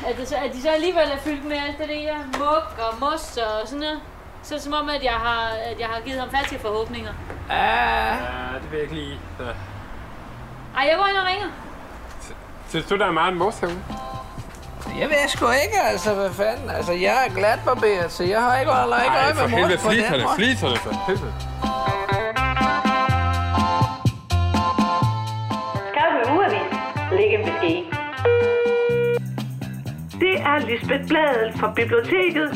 at, 0.09 0.17
det 0.17 0.27
så, 0.27 0.35
at 0.35 0.53
de 0.53 0.61
så 0.61 0.69
alligevel 0.69 1.03
er 1.11 1.17
fyldt 1.17 1.45
med 1.45 1.57
alt 1.67 1.77
det 1.77 1.89
der 1.89 2.17
muk 2.39 2.79
og 2.79 2.99
mos 2.99 3.37
og 3.37 3.67
sådan 3.67 3.79
noget. 3.79 3.99
Så 4.43 4.53
er 4.53 4.57
det 4.57 4.63
som 4.63 4.73
om, 4.73 4.89
at 4.89 5.03
jeg 5.03 5.13
har, 5.13 5.49
at 5.71 5.79
jeg 5.79 5.87
har 5.87 6.01
givet 6.01 6.19
ham 6.19 6.29
falske 6.31 6.59
forhåbninger. 6.59 7.11
Ja, 7.49 8.07
ja, 8.07 8.13
det 8.61 8.71
vil 8.71 8.77
jeg 8.77 8.81
ikke 8.81 8.95
lige. 8.95 9.19
Så. 9.37 9.43
Ej, 10.77 10.87
jeg 10.89 10.97
går 10.97 11.07
ind 11.07 11.17
og 11.17 11.25
ringer. 11.27 11.47
Synes 12.69 12.85
du, 12.85 12.97
der 12.97 13.05
er 13.05 13.11
meget 13.11 13.33
mos 13.37 13.59
herude? 13.59 13.83
jeg 14.99 15.09
ved 15.09 15.27
sgu 15.27 15.45
ikke, 15.45 15.79
altså, 15.85 16.13
hvad 16.13 16.29
fanden. 16.29 16.69
Altså, 16.69 16.91
jeg 16.93 17.25
er 17.27 17.33
glatbarberet, 17.35 18.11
så 18.11 18.23
jeg 18.23 18.41
har 18.41 18.59
ikke 18.59 18.71
Ej, 18.71 18.77
øje 19.25 19.33
for 19.33 19.41
med 19.41 19.49
helvede, 19.49 19.73
mos 19.75 19.83
på 19.83 19.89
den 19.89 19.95
fliserne, 19.97 20.23
måde. 20.23 20.35
fliserne 20.35 20.77
for 20.77 21.03
helvede. 21.07 21.33
Ikke 27.31 27.43
vil 27.43 27.53
ske. 27.61 27.73
Det 30.23 30.35
er 30.51 30.57
Lisbeth 30.69 31.05
Bladet 31.09 31.49
fra 31.59 31.67
biblioteket. 31.79 32.49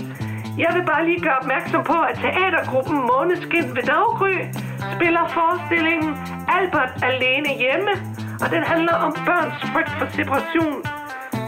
Jeg 0.63 0.71
vil 0.75 0.85
bare 0.91 1.05
lige 1.09 1.21
gøre 1.27 1.37
opmærksom 1.41 1.83
på, 1.91 1.97
at 2.09 2.15
teatergruppen 2.23 2.97
Måneskin 3.09 3.67
ved 3.75 3.85
Daggry 3.93 4.35
spiller 4.95 5.23
forestillingen 5.39 6.11
Albert 6.57 6.93
alene 7.09 7.49
hjemme, 7.63 7.93
og 8.43 8.47
den 8.53 8.63
handler 8.71 8.95
om 9.05 9.11
børns 9.27 9.59
frygt 9.71 9.93
for 9.99 10.07
separation. 10.19 10.77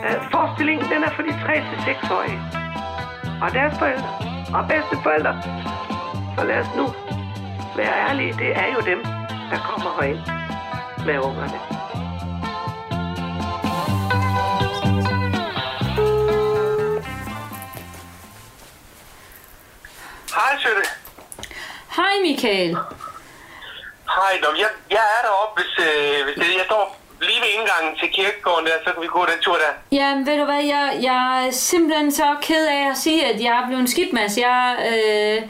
Øh, 0.05 0.17
forestillingen 0.35 0.85
den 0.93 1.01
er 1.07 1.11
for 1.15 1.23
de 1.27 1.33
3-6-årige 1.45 2.39
og 3.43 3.49
deres 3.57 3.73
forældre 3.81 4.11
og 4.57 4.61
bedsteforældre. 4.71 5.33
Så 6.35 6.41
lad 6.49 6.57
os 6.63 6.71
nu 6.79 6.85
være 7.77 7.93
ærlige, 8.09 8.33
det 8.41 8.49
er 8.63 8.67
jo 8.75 8.79
dem, 8.91 8.99
der 9.51 9.59
kommer 9.69 9.89
herind 9.97 10.21
med 11.07 11.17
ungerne. 11.27 11.86
Hej, 20.37 20.53
Søtte. 20.63 20.83
Hej 21.97 22.13
Michael. 22.21 22.73
Hej, 24.15 24.33
Nå, 24.41 24.47
jeg, 24.57 24.67
jeg 24.89 25.05
er 25.17 25.21
deroppe, 25.27 25.61
hvis, 25.61 25.85
øh, 25.87 26.25
hvis 26.25 26.35
det, 26.35 26.55
jeg 26.61 26.65
står 26.65 26.83
lige 27.21 27.41
ved 27.43 27.51
indgangen 27.57 27.91
til 27.99 28.09
kirkegården 28.17 28.65
der, 28.65 28.71
så 28.85 28.93
kan 28.93 29.01
vi 29.01 29.07
gå 29.07 29.25
den 29.31 29.39
tur 29.41 29.53
der. 29.63 29.97
Jamen, 29.97 30.25
ved 30.27 30.37
du 30.37 30.45
hvad, 30.45 30.63
jeg, 30.63 30.99
jeg 31.01 31.47
er 31.47 31.51
simpelthen 31.51 32.11
så 32.11 32.35
ked 32.41 32.67
af 32.67 32.89
at 32.91 32.97
sige, 32.97 33.25
at 33.25 33.43
jeg 33.43 33.53
er 33.61 33.67
blevet 33.67 33.81
en 33.81 33.87
skidtmasse. 33.87 34.41
Jeg, 34.47 34.77
øh, 34.91 35.41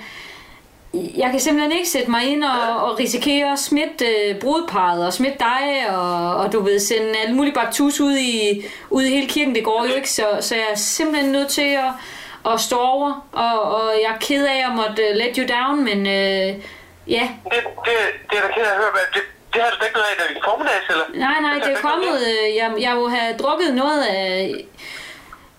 jeg 1.21 1.31
kan 1.31 1.39
simpelthen 1.39 1.71
ikke 1.71 1.89
sætte 1.89 2.11
mig 2.11 2.23
ind 2.31 2.43
og, 2.43 2.83
og 2.85 2.99
risikere 2.99 3.51
at 3.51 3.59
smitte 3.59 4.05
øh, 4.05 4.39
brudparret 4.41 5.05
og 5.07 5.13
smitte 5.13 5.39
dig, 5.39 5.85
og, 5.89 6.35
og 6.35 6.53
du 6.53 6.59
ved, 6.61 6.79
sende 6.79 7.19
alle 7.23 7.35
mulige 7.35 7.53
baktus 7.53 7.99
ud 7.99 8.17
i, 8.17 8.65
ud 8.89 9.03
i 9.03 9.09
hele 9.09 9.27
kirken. 9.27 9.55
Det 9.55 9.63
går 9.63 9.85
jo 9.89 9.93
ikke, 9.93 10.11
så, 10.11 10.27
så 10.41 10.55
jeg 10.55 10.67
er 10.71 10.75
simpelthen 10.75 11.31
nødt 11.31 11.49
til 11.49 11.69
at, 11.85 11.91
at 12.53 12.59
stå 12.59 12.77
over, 12.79 13.27
og, 13.31 13.61
og 13.75 13.83
jeg 14.03 14.11
er 14.15 14.19
ked 14.21 14.45
af 14.45 14.59
at 14.69 14.75
måtte 14.75 15.03
uh, 15.11 15.15
let 15.21 15.35
you 15.37 15.45
down, 15.57 15.83
men 15.89 15.99
øh, 16.07 16.47
ja, 17.15 17.25
Det, 17.43 17.59
det, 17.85 17.93
det 18.29 18.37
er 18.37 18.41
da 18.41 18.49
ked 18.55 18.63
af 18.63 18.71
at 18.75 18.77
høre, 18.81 18.91
men 18.97 19.05
det, 19.13 19.21
det 19.53 19.61
har 19.61 19.69
du 19.69 19.75
da 19.79 19.85
ikke 19.85 19.97
noget 19.97 20.07
af, 20.19 20.35
vi 20.35 20.39
formiddags, 20.45 20.85
eller? 20.89 21.05
Nej, 21.27 21.37
nej, 21.41 21.53
det 21.65 21.73
er 21.77 21.81
kommet. 21.89 22.17
øh, 22.29 22.55
Jeg, 22.55 22.73
jeg 22.79 22.95
må 22.95 23.07
have 23.07 23.37
drukket 23.37 23.73
noget 23.73 24.01
af... 24.03 24.55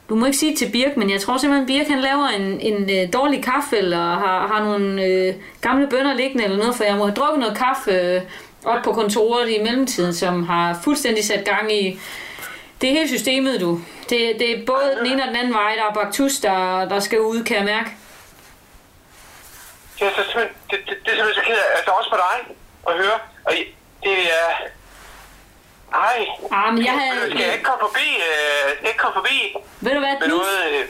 Du 0.08 0.14
må 0.14 0.26
ikke 0.26 0.38
sige 0.38 0.56
til 0.56 0.70
Birk, 0.72 0.96
men 0.96 1.10
jeg 1.10 1.20
tror 1.20 1.36
simpelthen, 1.36 1.66
Birk 1.66 1.88
han 1.88 2.00
laver 2.00 2.26
en, 2.28 2.60
en 2.60 2.90
øh, 2.90 3.12
dårlig 3.12 3.44
kaffe, 3.44 3.76
eller 3.78 3.98
har, 3.98 4.46
har 4.52 4.64
nogle 4.64 5.04
øh, 5.04 5.34
gamle 5.60 5.86
bønder 5.88 6.14
liggende 6.14 6.44
eller 6.44 6.56
noget, 6.58 6.74
for 6.76 6.84
jeg 6.84 6.94
må 6.96 7.04
have 7.04 7.14
drukket 7.14 7.38
noget 7.40 7.56
kaffe 7.56 7.90
øh, 7.90 8.20
op 8.64 8.82
på 8.84 8.92
kontoret 8.92 9.50
i 9.50 9.62
mellemtiden, 9.62 10.14
som 10.14 10.44
har 10.46 10.80
fuldstændig 10.84 11.24
sat 11.24 11.44
gang 11.44 11.72
i 11.72 12.00
det 12.80 12.90
hele 12.90 13.08
systemet, 13.08 13.60
du. 13.60 13.80
Det, 14.10 14.36
det 14.40 14.50
er 14.58 14.66
både 14.66 14.96
den 14.98 15.06
ene 15.06 15.22
og 15.22 15.28
den 15.28 15.36
anden 15.36 15.54
vej, 15.54 15.74
der 15.74 15.84
er 15.84 15.92
baktus, 15.94 16.36
der, 16.36 16.88
der 16.88 17.00
skal 17.00 17.20
ud, 17.20 17.44
kan 17.44 17.56
jeg 17.56 17.64
mærke. 17.64 17.90
Det 19.98 20.06
er, 20.06 20.10
så 20.10 20.22
simpelthen, 20.22 20.56
det, 20.70 20.78
det, 20.86 20.96
det 21.04 21.12
er 21.12 21.16
simpelthen 21.16 21.34
så 21.34 21.42
ked 21.46 21.56
af, 21.56 21.76
altså 21.76 21.90
også 21.90 22.10
for 22.10 22.20
dig 22.26 22.54
at 22.88 22.94
høre. 23.02 23.18
Og 23.44 23.52
det 24.02 24.18
er... 24.40 24.48
Ej, 25.94 26.26
Ah, 26.52 26.74
men 26.74 26.84
jeg 26.84 26.94
skal 26.94 27.00
havde... 27.00 27.46
jeg 27.46 27.52
ikke 27.52 27.64
komme 27.64 27.80
forbi, 27.80 28.08
øh, 28.28 28.76
skal 28.76 28.88
ikke 28.88 28.98
komme 28.98 29.14
forbi 29.14 29.38
Ved 29.80 29.92
du 29.94 29.98
hvad, 29.98 30.28
nu, 30.28 30.36
noget... 30.36 30.72
Øh, 30.72 30.84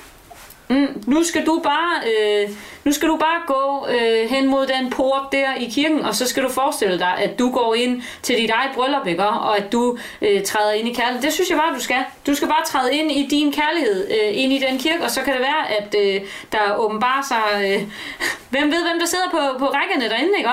Mm, 0.70 1.02
nu 1.06 1.24
skal 1.24 1.46
du 1.46 1.60
bare 1.64 2.02
øh, 2.08 2.48
nu 2.84 2.92
skal 2.92 3.08
du 3.08 3.16
bare 3.16 3.40
gå 3.46 3.86
øh, 3.90 4.30
hen 4.30 4.48
mod 4.48 4.66
den 4.66 4.90
port 4.90 5.22
der 5.32 5.54
i 5.54 5.70
kirken, 5.74 6.04
og 6.04 6.14
så 6.14 6.28
skal 6.28 6.42
du 6.42 6.48
forestille 6.48 6.98
dig, 6.98 7.14
at 7.18 7.38
du 7.38 7.50
går 7.50 7.74
ind 7.74 8.02
til 8.22 8.36
dit 8.36 8.50
eget 8.50 8.70
bryllup, 8.74 9.06
ikke? 9.06 9.24
og 9.24 9.56
at 9.56 9.72
du 9.72 9.98
øh, 10.22 10.42
træder 10.42 10.72
ind 10.72 10.88
i 10.88 10.92
kærlighed. 10.92 11.22
Det 11.22 11.32
synes 11.32 11.50
jeg 11.50 11.58
bare, 11.58 11.74
du 11.74 11.80
skal. 11.80 12.04
Du 12.26 12.34
skal 12.34 12.48
bare 12.48 12.64
træde 12.66 12.96
ind 12.96 13.12
i 13.12 13.26
din 13.26 13.52
kærlighed, 13.52 14.10
øh, 14.10 14.42
ind 14.42 14.52
i 14.52 14.58
den 14.58 14.78
kirke, 14.78 15.04
og 15.04 15.10
så 15.10 15.22
kan 15.22 15.32
det 15.32 15.42
være, 15.42 15.70
at 15.78 15.94
øh, 15.98 16.20
der 16.52 16.76
åbenbarer 16.76 17.22
sig... 17.22 17.44
Øh, 17.64 17.82
hvem 18.52 18.72
ved, 18.72 18.82
hvem 18.88 18.98
der 18.98 19.06
sidder 19.06 19.30
på, 19.30 19.58
på 19.58 19.66
rækkerne 19.66 20.08
derinde, 20.08 20.38
ikke? 20.38 20.50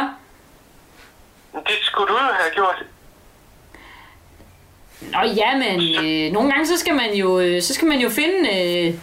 det 1.54 1.78
skulle 1.82 2.08
du 2.08 2.18
have 2.18 2.52
gjort. 2.54 2.84
Nå 5.02 5.20
ja, 5.20 5.58
men 5.58 6.06
øh, 6.06 6.32
nogle 6.32 6.52
gange 6.52 6.68
så 6.68 6.78
skal 6.78 6.96
man 6.96 7.14
jo, 7.14 7.40
øh, 7.40 7.62
så 7.62 7.74
skal 7.74 7.88
man 7.88 8.00
jo 8.00 8.10
finde 8.10 8.50
øh, 8.50 8.94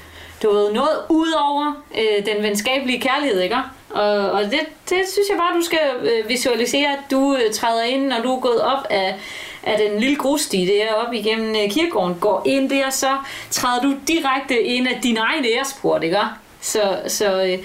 du 0.43 0.51
ved, 0.53 0.73
noget 0.73 1.05
ud 1.09 1.33
over 1.33 1.85
øh, 1.99 2.27
den 2.27 2.43
venskabelige 2.43 3.01
kærlighed, 3.01 3.41
ikke? 3.41 3.57
Og, 3.91 4.31
og 4.31 4.45
det, 4.45 4.61
det 4.89 5.03
synes 5.13 5.29
jeg 5.31 5.39
bare, 5.39 5.57
du 5.57 5.63
skal 5.63 5.79
øh, 6.03 6.29
visualisere, 6.29 6.93
at 6.93 6.99
du 7.11 7.37
øh, 7.37 7.55
træder 7.55 7.83
ind, 7.83 8.07
når 8.07 8.21
du 8.23 8.37
er 8.37 8.41
gået 8.41 8.61
op 8.63 8.87
af, 8.91 9.15
af 9.63 9.79
den 9.79 10.01
lille 10.01 10.17
grussti 10.17 10.67
der 10.67 10.93
op 10.95 11.13
igennem 11.13 11.57
øh, 11.57 11.71
kirkegården, 11.71 12.15
går 12.21 12.43
ind 12.47 12.71
der, 12.71 12.91
så 12.91 13.17
træder 13.51 13.83
du 13.83 13.95
direkte 14.09 14.63
ind 14.63 14.89
af 14.89 15.01
din 15.03 15.17
egen 15.17 15.45
æresport, 15.45 16.03
ikke? 16.05 16.19
Så, 16.61 17.01
så 17.07 17.43
øh, 17.43 17.59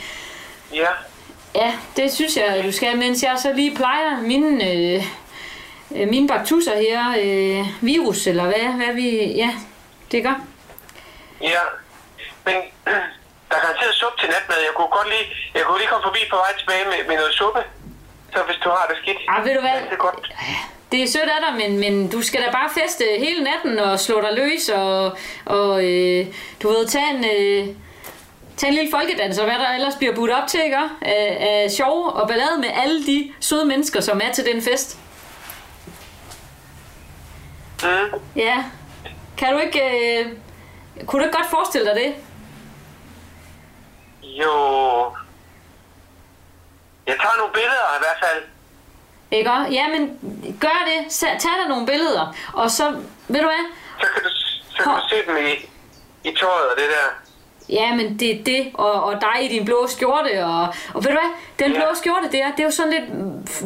Ja. 0.74 0.88
ja, 1.56 1.74
det 1.96 2.13
synes 2.13 2.38
jeg, 2.38 2.63
du 2.63 2.72
skal, 2.72 2.98
mens 2.98 3.24
jeg 3.24 3.36
så 3.42 3.54
lige 3.54 3.76
plejer 3.76 4.22
mine, 4.22 4.72
øh, 4.72 5.04
øh, 5.96 6.10
mine 6.10 6.28
baktusser 6.28 6.78
her, 6.78 7.04
øh, 7.20 7.68
virus, 7.82 8.28
eller 8.28 8.44
hvad, 8.44 8.86
hvad 8.86 8.96
vi, 8.96 9.26
ja, 9.26 9.50
det 10.12 10.24
gør. 10.24 10.42
Ja. 11.42 11.60
Men 12.47 12.57
der 13.49 13.55
er 13.60 13.63
garanteret 13.65 13.93
suppe 14.01 14.17
til 14.21 14.29
natmad. 14.33 14.60
Jeg 14.67 14.73
kunne 14.77 14.91
godt 14.97 15.10
lige, 15.13 15.25
jeg 15.57 15.63
kunne 15.65 15.79
lige 15.81 15.91
komme 15.93 16.05
forbi 16.10 16.21
på 16.31 16.38
vej 16.43 16.51
tilbage 16.60 16.86
med, 16.91 16.99
med 17.10 17.15
noget 17.21 17.33
suppe. 17.41 17.62
Så 18.33 18.39
hvis 18.47 18.60
du 18.63 18.69
har 18.77 18.86
det 18.89 18.97
skidt. 19.01 19.19
Ah, 19.31 19.39
ved 19.45 19.53
du 19.57 19.62
hvad? 19.65 19.77
Det 19.89 19.93
er 19.99 20.03
godt. 20.07 20.19
Det 20.91 21.03
er 21.03 21.07
sødt 21.07 21.29
af 21.36 21.39
dig, 21.45 21.53
men, 21.62 21.79
men 21.83 21.93
du 22.12 22.21
skal 22.21 22.41
da 22.41 22.51
bare 22.51 22.69
feste 22.81 23.05
hele 23.19 23.43
natten 23.43 23.79
og 23.79 23.99
slå 23.99 24.21
dig 24.21 24.33
løs 24.33 24.69
og, 24.69 25.17
og 25.45 25.83
øh, 25.83 26.25
du 26.62 26.67
ved, 26.69 26.88
tage 26.88 27.10
en, 27.10 27.25
øh, 27.25 27.75
tage 28.57 28.69
en 28.69 28.75
lille 28.75 28.91
folkedans 28.91 29.39
og 29.39 29.45
hvad 29.45 29.55
der 29.55 29.73
ellers 29.73 29.95
bliver 29.95 30.15
budt 30.15 30.31
op 30.31 30.47
til, 30.47 30.60
ikke? 30.63 30.77
Af, 31.01 31.38
af 31.39 31.71
sjov 31.71 32.05
og 32.05 32.27
ballade 32.27 32.57
med 32.60 32.69
alle 32.83 33.05
de 33.05 33.33
søde 33.39 33.65
mennesker, 33.65 34.01
som 34.01 34.21
er 34.23 34.31
til 34.31 34.45
den 34.45 34.62
fest. 34.62 34.99
Mm. 37.83 38.19
Ja. 38.36 38.63
Kan 39.38 39.53
du 39.53 39.60
ikke... 39.60 39.81
Øh, 39.81 40.25
kunne 41.05 41.21
du 41.21 41.25
ikke 41.27 41.38
godt 41.38 41.49
forestille 41.49 41.88
dig 41.88 41.95
det? 41.95 42.15
Jo. 44.41 44.52
Jeg 47.08 47.15
tager 47.21 47.38
nogle 47.38 47.54
billeder 47.54 47.88
i 47.97 48.02
hvert 48.04 48.19
fald. 48.23 48.43
Ikke? 49.32 49.52
Ja, 49.52 49.88
men 49.88 50.02
gør 50.60 50.80
det. 50.89 51.12
Tag 51.19 51.52
dig 51.62 51.67
nogle 51.69 51.86
billeder. 51.86 52.36
Og 52.54 52.71
så, 52.71 52.91
ved 53.28 53.39
du 53.39 53.50
hvad? 53.54 53.65
Så 54.02 54.08
kan 54.13 54.23
du, 54.23 54.30
så 54.69 54.84
kan 54.84 54.91
du 54.91 55.02
se 55.10 55.15
dem 55.28 55.38
i, 55.38 55.52
i 56.30 56.36
tøjet 56.36 56.69
og 56.71 56.76
det 56.78 56.86
der. 56.89 57.08
Ja, 57.69 57.95
men 57.95 58.19
det 58.19 58.39
er 58.39 58.43
det, 58.43 58.71
og, 58.73 59.04
og 59.04 59.21
dig 59.21 59.45
i 59.45 59.47
din 59.47 59.65
blå 59.65 59.88
skjorte, 59.88 60.45
og, 60.45 60.62
og 60.93 61.04
ved 61.04 61.12
du 61.12 61.17
hvad, 61.19 61.32
den 61.60 61.73
blå 61.73 61.86
skjorte 61.95 62.32
der, 62.32 62.52
det 62.52 62.60
er 62.60 62.63
jo 62.63 62.71
sådan 62.71 62.91
lidt 62.93 63.04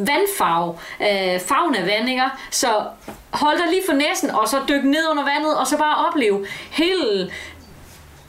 vandfarve, 0.08 0.80
øh, 1.02 1.40
farven 1.40 1.76
af 1.76 1.86
vand, 1.88 2.10
ikke? 2.10 2.24
Så 2.52 2.84
hold 3.32 3.58
dig 3.58 3.68
lige 3.68 3.82
for 3.86 3.94
næsen, 3.94 4.30
og 4.30 4.48
så 4.48 4.58
dyk 4.70 4.84
ned 4.84 5.10
under 5.12 5.24
vandet, 5.24 5.58
og 5.58 5.68
så 5.68 5.78
bare 5.78 6.08
opleve 6.08 6.48
hele 6.72 7.32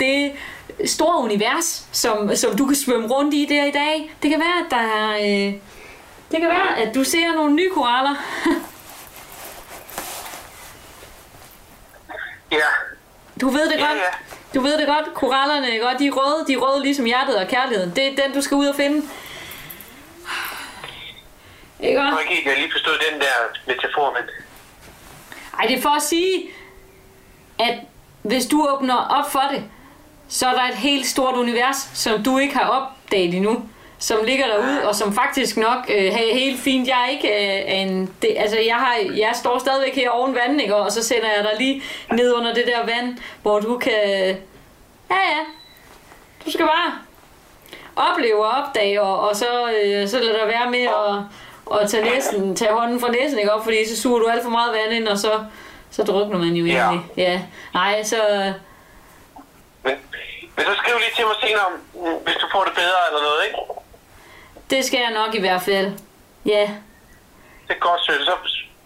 det 0.00 0.32
store 0.86 1.22
univers, 1.24 1.86
som, 1.92 2.36
som 2.36 2.56
du 2.56 2.66
kan 2.66 2.76
svømme 2.76 3.06
rundt 3.08 3.34
i 3.34 3.46
der 3.48 3.64
i 3.64 3.70
dag. 3.70 4.14
Det 4.22 4.30
kan 4.30 4.40
være, 4.40 4.58
at 4.64 4.70
der 4.70 4.76
er, 4.76 5.10
øh, 5.12 5.52
det 6.30 6.40
kan 6.40 6.48
være, 6.48 6.78
at 6.78 6.94
du 6.94 7.04
ser 7.04 7.32
nogle 7.34 7.54
nye 7.54 7.70
koraller. 7.74 8.14
Ja, 12.52 12.58
Du 13.40 13.48
ved 13.48 13.70
det 13.70 13.78
Ja, 13.78 13.86
godt. 13.86 13.98
ja. 13.98 14.02
Du 14.54 14.60
ved 14.60 14.78
det 14.78 14.86
godt. 14.86 15.14
Korallerne, 15.14 15.70
ikke? 15.70 15.84
godt? 15.84 15.98
De 15.98 16.06
er 16.06 16.10
røde, 16.10 16.44
de 16.46 16.52
er 16.52 16.56
røde 16.58 16.82
ligesom 16.82 17.04
hjertet 17.04 17.36
og 17.36 17.48
kærligheden. 17.48 17.92
Det 17.96 18.06
er 18.06 18.22
den, 18.24 18.34
du 18.34 18.40
skal 18.40 18.54
ud 18.54 18.66
og 18.66 18.74
finde. 18.74 18.96
Ikke 21.80 22.00
jeg 22.02 22.10
godt? 22.12 22.30
ikke 22.30 22.42
jeg 22.48 22.54
har 22.54 22.60
lige 22.60 22.72
forstået 22.72 22.98
den 23.12 23.20
der 23.20 23.32
metafor, 23.66 24.12
men... 24.18 24.22
Ej, 25.60 25.66
det 25.66 25.78
er 25.78 25.82
for 25.82 25.96
at 25.96 26.02
sige, 26.02 26.50
at 27.58 27.74
hvis 28.22 28.46
du 28.46 28.68
åbner 28.70 28.96
op 28.96 29.32
for 29.32 29.42
det, 29.50 29.64
så 30.32 30.46
er 30.46 30.52
der 30.52 30.62
et 30.62 30.74
helt 30.74 31.06
stort 31.06 31.34
univers, 31.34 31.90
som 31.94 32.22
du 32.22 32.38
ikke 32.38 32.54
har 32.56 32.68
opdaget 32.68 33.34
endnu, 33.34 33.62
som 33.98 34.16
ligger 34.24 34.46
derude, 34.46 34.88
og 34.88 34.94
som 34.94 35.14
faktisk 35.14 35.56
nok 35.56 35.78
øh, 35.88 36.04
er 36.04 36.34
helt 36.34 36.60
fint. 36.60 36.88
Jeg 36.88 37.04
er 37.04 37.08
ikke 37.08 37.28
øh, 37.28 37.80
en... 37.80 38.10
Det, 38.22 38.34
altså, 38.36 38.58
jeg, 38.66 38.74
har, 38.74 38.96
jeg 39.16 39.30
står 39.34 39.58
stadigvæk 39.58 39.94
her 39.94 40.10
oven 40.10 40.34
vandet, 40.34 40.60
ikke? 40.60 40.76
og 40.76 40.92
så 40.92 41.02
sender 41.04 41.26
jeg 41.36 41.44
dig 41.44 41.52
lige 41.58 41.82
ned 42.12 42.34
under 42.34 42.54
det 42.54 42.64
der 42.66 42.86
vand, 42.86 43.16
hvor 43.42 43.60
du 43.60 43.78
kan... 43.78 43.92
Ja, 45.10 45.16
ja. 45.16 45.40
Du 46.46 46.50
skal 46.50 46.66
bare 46.66 46.92
opleve 47.96 48.44
og 48.46 48.62
opdage, 48.62 49.02
og, 49.02 49.20
og 49.28 49.36
så, 49.36 49.46
øh, 49.84 50.08
så 50.08 50.18
lader 50.18 50.38
der 50.38 50.46
være 50.46 50.70
med 50.70 50.82
at, 50.82 51.80
at 51.80 51.90
tage, 51.90 52.04
næsen, 52.04 52.56
tage 52.56 52.72
hånden 52.72 53.00
fra 53.00 53.10
næsen, 53.10 53.38
ikke 53.38 53.52
op, 53.52 53.64
fordi 53.64 53.88
så 53.88 54.02
suger 54.02 54.18
du 54.18 54.26
alt 54.26 54.42
for 54.42 54.50
meget 54.50 54.72
vand 54.72 54.92
ind, 55.00 55.08
og 55.08 55.18
så, 55.18 55.30
så 55.90 56.02
drukner 56.02 56.38
man 56.38 56.48
jo 56.48 56.64
Ja. 56.66 56.72
egentlig. 56.84 57.10
Ja. 57.16 57.40
Nej, 57.74 58.02
så... 58.02 58.16
Men, 59.84 59.94
men 60.56 60.64
så 60.68 60.74
skriv 60.80 60.94
lige 60.98 61.14
til 61.16 61.24
mig 61.26 61.36
senere, 61.44 61.68
mm, 61.94 62.24
hvis 62.24 62.34
du 62.42 62.46
får 62.52 62.64
det 62.64 62.74
bedre 62.74 63.00
eller 63.08 63.22
noget, 63.28 63.40
ikke? 63.46 63.58
Det 64.70 64.84
skal 64.84 65.00
jeg 65.00 65.10
nok 65.20 65.34
i 65.34 65.40
hvert 65.40 65.62
fald. 65.62 65.88
Ja. 66.46 66.64
Det 67.68 67.74
er 67.76 67.80
godt, 67.88 68.00
Sølle. 68.06 68.24
Så 68.24 68.32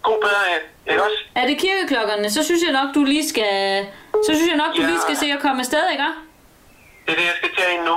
god 0.02 0.18
bedre, 0.22 0.42
ikke 0.90 1.02
også? 1.04 1.16
Er 1.34 1.46
det 1.46 1.58
kirkeklokkerne, 1.58 2.30
så 2.30 2.44
synes 2.44 2.62
jeg 2.64 2.72
nok, 2.72 2.94
du 2.94 3.04
lige 3.04 3.28
skal... 3.28 3.86
Så 4.26 4.32
synes 4.34 4.48
jeg 4.48 4.56
nok, 4.56 4.76
du 4.76 4.80
Ja. 4.82 4.86
lige 4.88 5.00
skal 5.02 5.16
se 5.16 5.26
at 5.26 5.40
komme 5.40 5.60
afsted, 5.60 5.82
ikke? 5.92 6.04
Det 7.06 7.12
er 7.12 7.16
det, 7.16 7.24
jeg 7.24 7.34
skal 7.36 7.50
til 7.56 7.64
ind 7.74 7.82
nu. 7.84 7.96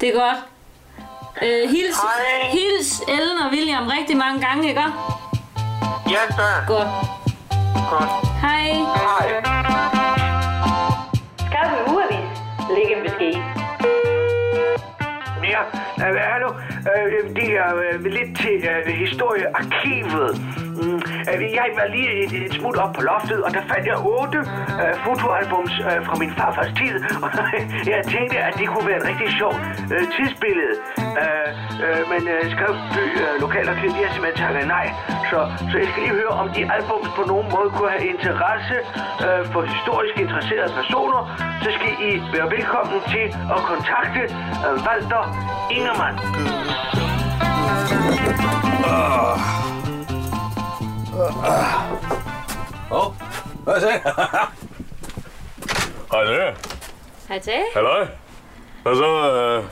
Det 0.00 0.08
er 0.08 0.12
godt. 0.12 0.36
Øh, 1.42 1.70
hils, 1.70 1.96
Hej. 1.96 2.48
hils 2.50 3.00
Ellen 3.08 3.38
og 3.44 3.50
William 3.50 3.86
rigtig 3.86 4.16
mange 4.16 4.46
gange, 4.46 4.68
ikke? 4.68 4.80
Ja, 6.10 6.20
gør 6.36 6.48
jeg. 6.56 6.64
Godt. 6.66 6.88
Godt. 7.90 8.10
Hej. 8.40 8.72
Hej. 8.72 9.97
Øh, 16.06 16.16
hallo. 16.20 16.48
Øh, 16.92 17.36
det 17.36 17.50
er 17.56 17.76
øh, 17.76 18.04
lidt 18.04 18.36
til 18.36 18.68
øh, 18.68 18.92
historiearkivet. 18.94 20.30
Mm, 20.82 21.00
øh, 21.30 21.40
jeg 21.60 21.68
var 21.78 21.86
lige 21.96 22.10
et, 22.22 22.32
et 22.46 22.52
smut 22.58 22.76
op 22.84 22.92
på 22.98 23.02
loftet, 23.10 23.38
og 23.46 23.50
der 23.56 23.62
fandt 23.70 23.84
jeg 23.92 23.98
otte 24.16 24.38
øh, 24.82 24.94
fotoalbums 25.06 25.74
øh, 25.88 25.98
fra 26.06 26.14
min 26.22 26.32
farfars 26.38 26.72
tid. 26.80 26.94
Og 27.24 27.30
jeg 27.94 28.00
tænkte, 28.14 28.38
at 28.48 28.54
det 28.60 28.66
kunne 28.72 28.86
være 28.90 29.00
et 29.02 29.06
rigtig 29.10 29.28
sjovt 29.40 29.60
øh, 29.94 30.04
tidsbillede. 30.14 30.74
Øh, 31.22 31.48
øh, 31.84 32.02
men 32.12 32.22
øh, 32.34 32.42
Skrevby 32.52 33.04
øh, 33.24 33.34
Lokalarkiv, 33.42 33.90
de 33.96 34.00
har 34.04 34.12
simpelthen 34.14 34.38
takket 34.44 34.66
nej. 34.76 34.86
Så, 35.30 35.38
så 35.70 35.74
jeg 35.82 35.88
skal 35.90 36.00
lige 36.06 36.16
høre, 36.20 36.32
om 36.42 36.48
de 36.56 36.60
albums 36.76 37.10
på 37.18 37.22
nogen 37.32 37.46
måde 37.54 37.68
kunne 37.76 37.90
have 37.96 38.06
interesse 38.14 38.76
øh, 39.26 39.42
for 39.52 39.62
historisk 39.74 40.14
interesserede 40.24 40.70
personer. 40.80 41.20
Så 41.62 41.68
skal 41.78 41.92
I 42.08 42.10
være 42.34 42.48
velkommen 42.56 43.00
til 43.14 43.26
at 43.56 43.60
kontakte 43.72 44.22
øh, 44.66 44.74
Walter 44.86 45.22
Ingermann. 45.76 46.16
Ah. 48.84 49.77
Åh, 52.90 53.12
hvad 53.64 53.80
så? 53.80 53.90
Hej 56.12 56.22
det. 56.24 56.56
Hej 57.28 57.38
Tage. 57.38 57.64
Halløj. 57.74 58.06
Hvad 58.82 58.94
så? 58.94 59.32
Øh, 59.32 59.64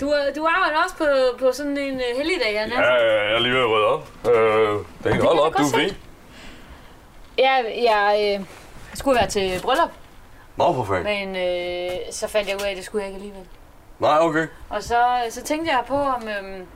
Du, 0.00 0.06
øh, 0.14 0.36
du 0.36 0.46
arbejder 0.56 0.82
også 0.84 0.96
på, 0.96 1.04
på 1.46 1.52
sådan 1.52 1.78
en 1.78 1.94
uh, 1.94 2.16
helligdag, 2.16 2.52
Jan. 2.52 2.70
ja, 2.70 2.80
jeg 2.80 3.34
er 3.34 3.38
lige 3.38 3.54
ved 3.54 3.60
at 3.60 3.68
rydde 3.70 3.86
op. 3.86 4.08
Øh, 4.26 4.32
det 5.04 5.12
kan 5.12 5.22
hold 5.22 5.34
jeg 5.36 5.42
op, 5.44 5.52
du 5.58 5.62
er 5.62 5.78
fin. 5.78 5.96
Ja, 7.38 7.52
jeg 7.92 8.36
øh, 8.40 8.46
skulle 8.94 9.18
være 9.18 9.28
til 9.28 9.60
bryllup, 9.62 9.90
Nå, 10.56 10.74
for 10.74 10.84
fanden. 10.84 11.04
men 11.04 11.36
øh, 11.36 11.90
så 12.12 12.28
fandt 12.28 12.48
jeg 12.48 12.56
ud 12.56 12.62
af, 12.66 12.70
at 12.70 12.76
det 12.76 12.84
skulle 12.84 13.02
jeg 13.02 13.08
ikke 13.08 13.16
alligevel. 13.16 13.48
Nej, 13.98 14.18
okay. 14.20 14.46
Og 14.70 14.82
så, 14.82 15.04
så 15.30 15.42
tænkte 15.42 15.72
jeg 15.72 15.82
på, 15.88 15.94
om, 15.96 16.28
øhm, 16.28 16.66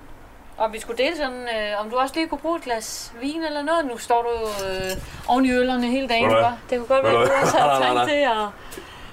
om 0.59 0.73
vi 0.73 0.81
skulle 0.81 1.05
dele 1.05 1.17
sådan, 1.17 1.43
øh, 1.43 1.81
om 1.85 1.91
du 1.91 1.97
også 1.97 2.15
lige 2.15 2.29
kunne 2.29 2.39
bruge 2.39 2.57
et 2.59 2.65
glas 2.65 3.13
vin 3.21 3.45
eller 3.45 3.63
noget. 3.63 3.85
Nu 3.85 3.99
står 3.99 4.23
du 4.23 4.29
jo 4.41 4.67
øh, 4.69 4.91
oven 5.29 5.45
i 5.47 5.51
ølerne 5.53 5.87
hele 5.87 6.09
dagen. 6.09 6.29
Hvad? 6.31 6.45
Det 6.71 6.79
kunne 6.79 6.87
godt 6.89 7.05
være, 7.05 7.23
at 7.23 7.29
du 7.29 7.33
også 7.43 7.59
havde 7.83 7.95
nej. 7.95 8.05
til 8.09 8.15
at... 8.15 8.47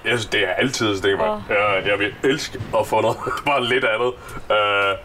Jeg 0.04 0.12
synes, 0.18 0.26
det 0.26 0.40
er 0.44 0.52
altid 0.52 1.00
det, 1.00 1.18
mand. 1.18 1.30
Jeg, 1.48 1.82
jeg 1.86 1.98
vil 1.98 2.14
elske 2.24 2.58
at 2.80 2.86
få 2.86 3.00
noget 3.00 3.16
bare 3.46 3.64
lidt 3.64 3.84
andet. 3.84 4.12
Øh, 4.50 4.96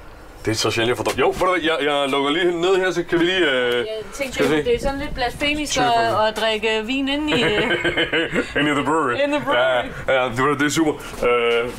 det 0.45 0.51
er 0.51 0.55
så 0.55 0.71
sjældent, 0.71 0.97
jeg 0.99 1.05
får 1.05 1.19
Jo, 1.19 1.27
ved 1.27 1.39
du 1.39 1.53
jeg, 1.63 1.77
jeg 1.85 2.09
lukker 2.09 2.29
lige 2.29 2.61
ned 2.61 2.75
her, 2.77 2.91
så 2.91 3.03
kan 3.09 3.19
vi 3.19 3.23
lige... 3.25 3.51
Øh, 3.51 3.75
Jeg 3.77 3.85
tænkte, 4.13 4.55
det, 4.55 4.65
det 4.65 4.75
er 4.75 4.79
sådan 4.79 4.99
lidt 4.99 5.15
blasfemisk 5.15 5.75
for 5.77 5.83
at, 5.99 6.27
at 6.27 6.37
drikke 6.37 6.81
vin 6.85 7.07
ind 7.07 7.29
i... 7.29 7.43
Øh, 7.43 7.61
In 8.59 8.65
the 8.65 8.83
brewery. 8.83 9.13
In 9.23 9.31
the 9.31 9.41
brewery. 9.45 9.85
Ja, 10.07 10.13
ja 10.21 10.29
det, 10.29 10.59
det 10.59 10.65
er 10.65 10.69
super. 10.69 10.93
Øh, 11.27 11.69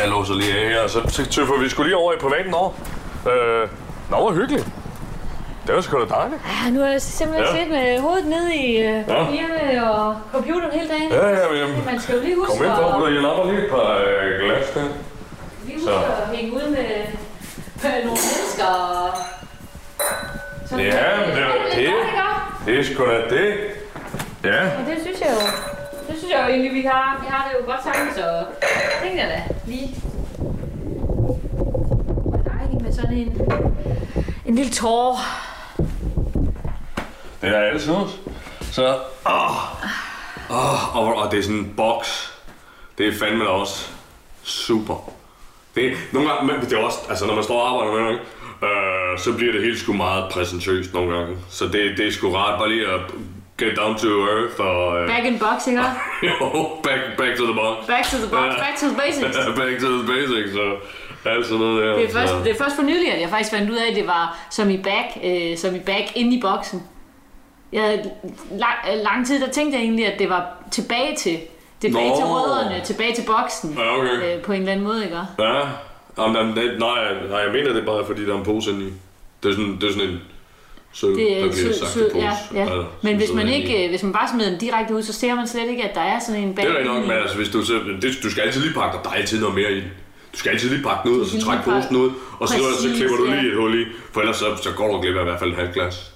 jeg 0.00 0.08
låser 0.08 0.34
lige 0.34 0.54
af 0.58 0.68
her, 0.68 0.80
og 0.82 0.90
så 0.90 1.00
så 1.08 1.26
tøffer 1.26 1.58
vi 1.58 1.68
skulle 1.68 1.88
lige 1.88 1.96
over 1.96 2.12
i 2.12 2.16
privaten 2.16 2.54
over. 2.54 2.72
Øh, 3.32 3.68
nå, 4.10 4.16
hvor 4.16 4.32
hyggeligt. 4.32 4.66
Det 5.66 5.74
var 5.74 5.80
sgu 5.80 5.98
da 6.00 6.04
dejligt. 6.14 6.40
ja, 6.64 6.70
nu 6.70 6.80
har 6.80 6.88
jeg 6.88 7.02
simpelthen 7.02 7.56
Ja. 7.56 7.62
set 7.62 7.70
med 7.70 8.00
hovedet 8.00 8.26
ned 8.26 8.48
i 8.48 8.76
øh, 8.76 9.04
Ja. 9.08 9.90
og 9.90 10.16
computeren 10.32 10.72
hele 10.72 10.88
dagen. 10.88 11.10
Ja, 11.12 11.28
ja, 11.28 11.48
men 11.50 11.58
jamen, 11.60 11.82
Man 11.86 12.00
skal 12.00 12.14
jo 12.16 12.20
lige 12.22 12.36
huske, 12.36 12.52
kom 12.56 12.64
ind 12.64 12.72
at, 12.72 12.78
at 13.08 13.14
jeg 13.14 13.22
napper 13.22 13.44
lige 13.50 13.64
et 13.64 13.70
par 13.70 13.90
øh, 14.06 14.44
glas 14.44 14.66
der. 14.74 14.82
lige 15.66 15.76
huske 15.78 15.90
Så. 15.90 15.94
at 15.94 16.36
hænge 16.36 16.52
ud 16.54 16.66
med, 16.76 16.88
med 17.82 17.92
nogle 18.06 18.20
mennesker. 18.28 18.66
og 18.66 19.10
sådan 20.68 20.84
Ja, 20.84 21.16
men 21.20 21.28
det 21.36 21.42
er 21.42 21.46
det. 21.74 21.78
ikke? 21.78 21.94
Det 22.66 22.78
er 22.78 22.84
sgu 22.94 23.02
da 23.06 23.18
det. 23.36 23.48
Ja. 24.44 24.60
Og 24.78 24.82
det 24.90 24.96
synes 25.04 25.20
jeg 25.20 25.30
jo, 25.36 25.40
det 26.08 26.14
synes 26.18 26.32
jeg 26.34 26.40
jo 26.44 26.48
egentlig, 26.52 26.72
vi 26.74 26.82
har, 26.92 27.18
vi 27.22 27.26
har 27.30 27.48
det 27.48 27.52
jo 27.60 27.64
godt 27.72 27.82
sammen, 27.82 28.14
så 28.14 28.24
tænkte 29.02 29.20
jeg 29.22 29.28
da 29.34 29.38
lige. 29.66 29.88
Det 29.88 29.96
var 32.32 32.40
dejligt 32.58 32.82
med 32.82 32.87
sådan 33.00 33.16
en, 33.16 33.40
en 34.46 34.54
lille 34.54 34.70
tår. 34.70 35.20
Det 37.40 37.48
er 37.48 37.58
altid 37.58 37.92
noget. 37.92 38.08
Så, 38.60 38.96
åh, 39.26 39.82
åh, 40.50 40.96
og, 40.96 41.14
og 41.14 41.30
det 41.30 41.38
er 41.38 41.42
sådan 41.42 41.56
en 41.56 41.74
boks. 41.76 42.32
Det 42.98 43.08
er 43.08 43.12
fandme 43.18 43.44
da 43.44 43.50
også 43.50 43.88
super. 44.42 45.10
Det 45.74 45.96
nogle 46.12 46.28
gange, 46.28 46.46
men 46.46 46.60
det 46.60 46.72
er 46.72 46.76
også, 46.84 46.98
altså 47.08 47.26
når 47.26 47.34
man 47.34 47.44
står 47.44 47.60
og 47.60 47.70
arbejder 47.70 47.92
med 47.92 48.00
noget, 48.02 48.20
øh, 48.62 49.18
så 49.18 49.32
bliver 49.32 49.52
det 49.52 49.62
helt 49.62 49.78
sgu 49.78 49.92
meget 49.92 50.32
præsentøst 50.32 50.94
nogle 50.94 51.16
gange. 51.16 51.36
Så 51.50 51.64
det, 51.64 51.98
det 51.98 52.06
er 52.06 52.12
sgu 52.12 52.34
rart 52.34 52.58
bare 52.58 52.68
lige 52.68 52.86
at 52.86 53.00
get 53.58 53.76
down 53.76 53.98
to 53.98 54.08
earth 54.08 54.60
og... 54.60 55.00
Øh, 55.00 55.08
Back 55.08 55.24
in 55.24 55.38
box, 55.38 55.66
ikke? 55.66 55.82
jo, 56.28 56.68
back, 56.82 57.00
back 57.18 57.36
to 57.38 57.44
the 57.44 57.54
box. 57.54 57.86
Back 57.86 58.04
to 58.10 58.16
the 58.16 58.30
box, 58.30 58.48
back 58.64 58.76
to 58.80 58.86
the 58.86 58.96
basics. 59.04 59.36
back 59.60 59.80
to 59.80 59.88
the 59.98 60.06
basics, 60.14 60.54
og 60.56 60.72
alt 61.24 61.46
sådan 61.46 61.58
noget 61.58 61.82
der. 61.82 61.94
Det 61.96 62.04
er, 62.04 62.12
først, 62.12 62.32
så. 62.32 62.38
det 62.44 62.50
er 62.50 62.54
først 62.64 62.76
for 62.76 62.82
nylig, 62.82 63.12
at 63.12 63.20
jeg 63.20 63.28
faktisk 63.28 63.50
fandt 63.50 63.70
ud 63.70 63.76
af, 63.76 63.90
at 63.90 63.96
det 63.96 64.06
var 64.06 64.38
som 64.50 64.70
i 64.70 64.76
back, 64.76 65.06
øh, 65.24 65.56
som 65.56 65.74
i 65.74 65.78
back 65.78 66.16
inde 66.16 66.36
i 66.36 66.40
boksen. 66.40 66.82
Jeg 67.72 67.82
havde 67.82 68.10
lang, 68.50 69.02
lang 69.04 69.26
tid, 69.26 69.40
der 69.40 69.48
tænkte 69.50 69.76
jeg 69.78 69.84
egentlig, 69.84 70.06
at 70.12 70.18
det 70.18 70.28
var 70.28 70.46
tilbage 70.70 71.16
til, 71.16 71.38
tilbage 71.80 72.08
Nå. 72.08 72.16
til 72.16 72.24
rødderne, 72.24 72.80
tilbage 72.84 73.14
til 73.14 73.22
boksen. 73.26 73.74
Ja, 73.78 73.98
okay. 73.98 74.36
Øh, 74.36 74.42
på 74.42 74.52
en 74.52 74.60
eller 74.60 74.72
anden 74.72 74.86
måde, 74.86 75.04
ikke? 75.04 75.16
Ja, 75.38 75.60
Jamen, 76.18 76.56
det, 76.56 76.78
nej, 76.78 76.98
nej, 77.30 77.38
jeg 77.38 77.52
mener 77.52 77.72
det 77.72 77.86
bare, 77.86 78.06
fordi 78.06 78.26
der 78.26 78.34
er 78.34 78.38
en 78.38 78.44
pose 78.44 78.70
inde 78.70 78.86
i. 78.86 78.92
Det 79.42 79.48
er 79.48 79.52
sådan, 79.52 79.76
det 79.80 79.88
er 79.88 79.92
sådan 79.92 80.08
en 80.08 80.20
sølv, 80.92 81.14
Det 81.16 81.38
er 81.38 81.44
der 81.44 81.50
bliver 81.52 81.72
sød, 81.72 81.72
sagt 81.72 82.12
pose. 82.12 82.24
ja, 82.26 82.32
ja. 82.54 82.60
Altså, 82.60 82.84
Men 83.02 83.16
hvis 83.16 83.32
man, 83.32 83.48
i. 83.48 83.54
ikke, 83.54 83.84
øh, 83.84 83.90
hvis 83.90 84.02
man 84.02 84.12
bare 84.12 84.28
smider 84.28 84.50
den 84.50 84.58
direkte 84.58 84.94
ud, 84.94 85.02
så 85.02 85.12
ser 85.12 85.34
man 85.34 85.46
slet 85.48 85.68
ikke, 85.68 85.84
at 85.84 85.94
der 85.94 86.00
er 86.00 86.18
sådan 86.18 86.42
en 86.42 86.54
bag. 86.54 86.64
Det 86.66 86.80
er 86.80 86.84
nok, 86.84 87.02
men 87.02 87.10
altså, 87.10 87.36
hvis 87.36 87.48
du, 87.48 87.64
så, 87.64 87.72
det, 88.02 88.18
du 88.22 88.30
skal 88.30 88.42
altid 88.42 88.60
lige 88.62 88.74
pakke 88.74 88.98
dig, 89.04 89.12
altid 89.16 89.40
noget 89.40 89.54
mere 89.54 89.72
i 89.72 89.74
den. 89.74 89.90
Du 90.38 90.40
skal 90.40 90.50
altid 90.50 90.70
lige 90.70 90.82
pakke 90.82 91.08
den 91.08 91.16
ud, 91.16 91.20
og 91.20 91.26
så 91.26 91.40
trække 91.44 91.64
posen 91.64 91.96
ud, 91.96 92.10
og 92.40 92.48
så, 92.48 92.54
så 92.82 92.88
klipper 92.96 93.16
du 93.16 93.24
lige 93.24 93.48
et 93.50 93.56
hul 93.56 93.80
i, 93.80 93.84
for 94.12 94.20
ellers 94.20 94.36
så, 94.36 94.56
så 94.62 94.70
går 94.76 94.92
du 94.94 95.00
glip 95.00 95.16
af 95.16 95.20
i 95.20 95.24
hvert 95.24 95.38
fald 95.38 95.50
et 95.50 95.56
halvt 95.56 95.74
glas. 95.74 96.12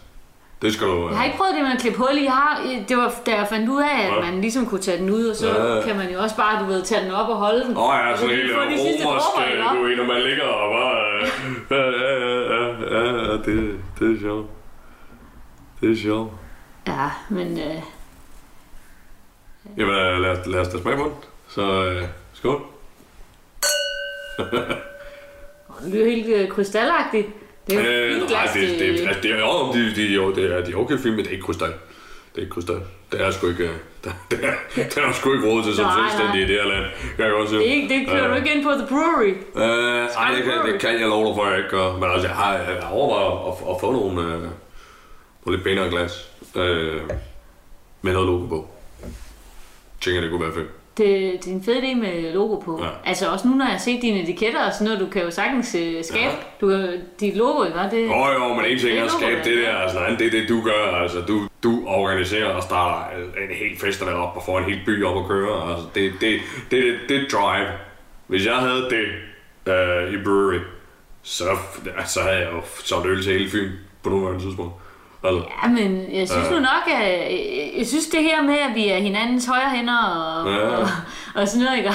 Det 0.62 0.74
skal 0.74 0.87
du... 0.87 1.08
Jeg 1.08 1.16
har 1.18 1.24
ikke 1.24 1.37
prøvet 1.37 1.54
det 1.54 1.62
med 1.62 1.70
at 1.72 1.78
klippe 1.80 1.98
hul 1.98 2.16
i. 2.18 2.24
Jeg 2.24 2.32
har, 2.32 2.61
det 2.88 2.96
var 2.96 3.12
da 3.26 3.35
jeg 3.35 3.46
fandt 3.48 3.68
ud 3.68 3.82
af, 3.82 3.98
at 4.06 4.12
Ja. 4.14 4.20
man 4.30 4.40
ligesom 4.40 4.66
kunne 4.66 4.80
tage 4.80 4.98
den 4.98 5.11
ud, 5.11 5.26
og 5.26 5.37
så 5.37 5.48
Ja. 5.48 5.82
kan 5.87 5.96
man 5.96 6.12
jo 6.12 6.18
også 6.20 6.37
bare, 6.37 6.61
du 6.62 6.66
ved, 6.66 6.82
tage 6.82 7.04
den 7.04 7.11
op 7.11 7.28
og 7.28 7.37
holde 7.37 7.64
den. 7.64 7.76
Åh 7.76 7.88
oh, 7.88 7.94
ja, 7.94 8.16
sådan 8.16 8.78
sidste 8.78 9.06
romersk, 9.06 9.26
øh, 9.38 9.78
du 9.78 9.82
ved, 9.85 9.96
når 9.96 10.04
man 10.04 10.22
ligger 10.22 10.44
og 10.44 10.72
bare... 10.72 10.96
øh, 11.20 11.28
Ja, 11.70 11.85
ja, 12.02 12.12
ja, 12.54 12.66
ja, 12.98 13.22
ja, 13.22 13.32
det, 13.32 13.76
det 13.98 14.16
er 14.16 14.20
sjovt. 14.20 14.46
Det 15.80 15.92
er 15.92 15.96
sjovt. 16.02 16.32
Ja, 16.87 17.11
men 17.28 17.58
øh, 17.58 17.82
Jamen, 19.76 19.94
øh, 19.94 20.20
lad, 20.20 20.37
lad 20.46 20.61
os 20.61 20.68
da 20.68 20.78
smage 20.78 20.96
på 20.96 21.02
den. 21.04 21.12
Så 21.48 21.85
øh, 21.85 22.02
skål. 22.32 22.62
Det 25.85 25.92
lyder 25.92 26.07
helt 26.11 26.29
øh, 26.37 26.49
krystalagtigt. 26.49 27.27
Det 27.66 27.79
er 27.79 27.83
jo 27.83 27.88
Øh, 27.90 28.14
fint 28.14 28.31
nej, 28.31 28.42
glas. 28.42 28.53
det, 28.55 28.68
det, 28.68 28.99
til- 28.99 29.07
altså, 29.07 29.23
det, 29.23 29.31
er, 29.31 29.38
jo, 29.38 29.73
de, 29.73 29.95
de, 29.97 30.14
jo, 30.14 30.35
det 30.35 30.45
er, 30.57 30.64
de 30.64 30.73
er 30.73 30.77
okay 30.77 30.99
film, 30.99 31.14
men 31.14 31.25
det 31.25 31.31
er 31.31 31.33
ikke 31.33 31.45
krystal. 31.45 31.68
Det 31.68 32.37
er 32.37 32.40
ikke 32.40 32.51
krystal. 32.55 32.81
Det 33.12 33.21
er 33.21 33.31
sgu 33.31 33.49
ikke... 33.49 33.64
øh, 33.64 33.71
Der, 34.05 34.11
der, 34.31 34.37
der 34.95 35.03
er 35.09 35.12
sgu 35.12 35.33
ikke 35.35 35.49
råd 35.49 35.62
til 35.62 35.75
som 35.75 35.85
Nej, 35.85 35.97
nej. 36.01 36.09
selvstændig 36.11 36.42
i 36.42 36.47
det 36.53 36.62
her 36.62 36.68
land. 36.68 36.85
Kan 37.16 37.25
jeg 37.25 37.33
godt 37.33 37.49
sige. 37.49 37.59
Det, 37.59 37.64
ikke, 37.66 37.88
det 37.95 38.09
kører 38.09 38.29
du 38.29 38.35
ikke 38.35 38.55
ind 38.55 38.64
på 38.64 38.71
The 38.71 38.87
Brewery. 38.88 39.35
Øh, 39.57 40.07
nej, 40.14 40.35
det 40.35 40.45
kan, 40.45 40.73
det 40.73 40.81
kan 40.81 41.01
jeg 41.01 41.09
love 41.09 41.27
dig 41.27 41.35
for, 41.35 41.45
at 41.45 41.51
jeg 41.51 41.59
ikke 41.59 41.71
gør. 41.71 41.92
Men 41.92 42.11
altså, 42.11 42.27
jeg 42.29 42.37
har, 42.37 42.53
jeg 42.55 42.83
har 42.83 42.90
overvejet 42.90 43.33
at, 43.49 43.75
at, 43.75 43.81
få 43.81 43.92
nogle, 43.92 44.23
øh, 44.23 44.40
nogle 44.40 44.51
lidt 45.57 45.64
pænere 45.64 45.88
glas. 45.90 46.31
Øh, 46.57 47.01
med 48.03 48.12
noget 48.12 48.27
logo 48.29 48.47
på. 48.47 48.68
Tænker, 50.01 50.21
det 50.21 50.31
kunne 50.31 50.42
være 50.45 50.55
fedt. 50.55 50.68
Det, 50.98 51.07
det 51.44 51.50
er 51.50 51.55
en 51.55 51.64
fed 51.64 51.76
idé 51.76 51.94
med 51.94 52.33
logo 52.33 52.57
på. 52.57 52.81
Ja. 52.83 52.88
Altså 53.05 53.28
også 53.33 53.48
nu, 53.48 53.55
når 53.55 53.64
jeg 53.64 53.72
har 53.72 53.78
set 53.78 54.02
dine 54.02 54.22
etiketter 54.22 54.66
og 54.66 54.72
sådan 54.72 54.85
noget, 54.85 55.00
du 55.00 55.07
kan 55.07 55.22
jo 55.22 55.31
sagtens 55.31 55.74
uh, 55.74 56.05
skabe. 56.05 56.24
Ja. 56.24 56.31
Du 56.61 56.68
kan, 56.68 57.00
dit 57.20 57.37
logo, 57.37 57.64
ikke? 57.64 57.78
Det, 57.90 58.07
Jo, 58.07 58.26
jo, 58.33 58.55
men 58.55 58.64
en 58.64 58.78
ting 58.78 58.98
er 58.98 59.05
at 59.05 59.11
skabe 59.11 59.40
det 59.44 59.66
der, 59.66 59.76
altså 59.76 59.98
det 60.18 60.26
er 60.26 60.31
det, 60.31 60.48
du 60.48 60.61
gør. 60.64 60.96
Altså, 60.96 61.20
du, 61.20 61.48
du 61.62 61.83
organiserer 61.87 62.48
og 62.48 62.62
starter 62.62 63.16
en 63.16 63.57
helt 63.57 63.81
festival 63.81 64.14
op 64.14 64.37
og 64.37 64.42
får 64.46 64.59
en 64.59 64.64
hel 64.64 64.81
by 64.87 65.05
op 65.05 65.22
at 65.22 65.28
køre. 65.28 65.70
Altså, 65.70 65.87
det, 65.94 66.12
det, 66.20 66.40
det, 66.70 66.83
det, 66.85 66.94
det 67.09 67.33
drive. 67.33 67.68
Hvis 68.26 68.46
jeg 68.46 68.57
havde 68.57 68.88
det 68.90 69.07
øh, 69.72 70.12
i 70.12 70.24
brewery, 70.24 70.61
så, 71.22 71.44
så 72.07 72.20
havde 72.20 72.37
jeg 72.37 72.52
jo 72.52 72.61
solgt 72.85 73.07
øl 73.07 73.22
til 73.22 73.33
hele 73.33 73.50
Fyn 73.50 73.70
på 74.02 74.11
nuværende 74.11 74.44
tidspunkt. 74.44 74.74
Altså, 75.24 75.42
Ja, 75.62 75.68
men 75.68 76.04
jeg 76.12 76.28
synes 76.28 76.46
Ja. 76.50 76.54
nu 76.54 76.58
nok, 76.61 76.85
at 76.87 77.02
jeg, 77.02 77.70
jeg 77.78 77.87
synes 77.87 78.06
det 78.06 78.22
her 78.22 78.42
med, 78.42 78.54
at 78.58 78.74
vi 78.74 78.88
er 78.88 78.98
hinandens 78.98 79.46
højre 79.46 79.70
hænder 79.70 79.98
og, 79.98 80.52
Ja. 80.52 80.58
og, 80.58 80.88
og 81.35 81.48
sådan 81.48 81.64
noget, 81.64 81.78
ikke? 81.78 81.90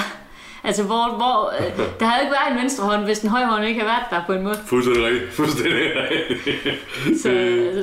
Altså, 0.64 0.82
hvor, 0.82 1.16
hvor 1.16 1.52
øh, 1.60 1.78
der 2.00 2.06
havde 2.06 2.22
ikke 2.24 2.32
været 2.40 2.52
en 2.56 2.60
venstre 2.62 2.84
hånd, 2.84 3.04
hvis 3.04 3.18
den 3.18 3.30
højre 3.30 3.46
hånd 3.46 3.64
ikke 3.64 3.80
havde 3.80 3.92
været 3.92 4.10
der 4.10 4.26
på 4.26 4.32
en 4.32 4.42
måde. 4.42 4.58
fuldstændig 4.66 5.04
rigtigt. 5.04 5.32
Fuldstændig 5.40 5.72
rigtigt. 5.74 7.20
Så, 7.22 7.28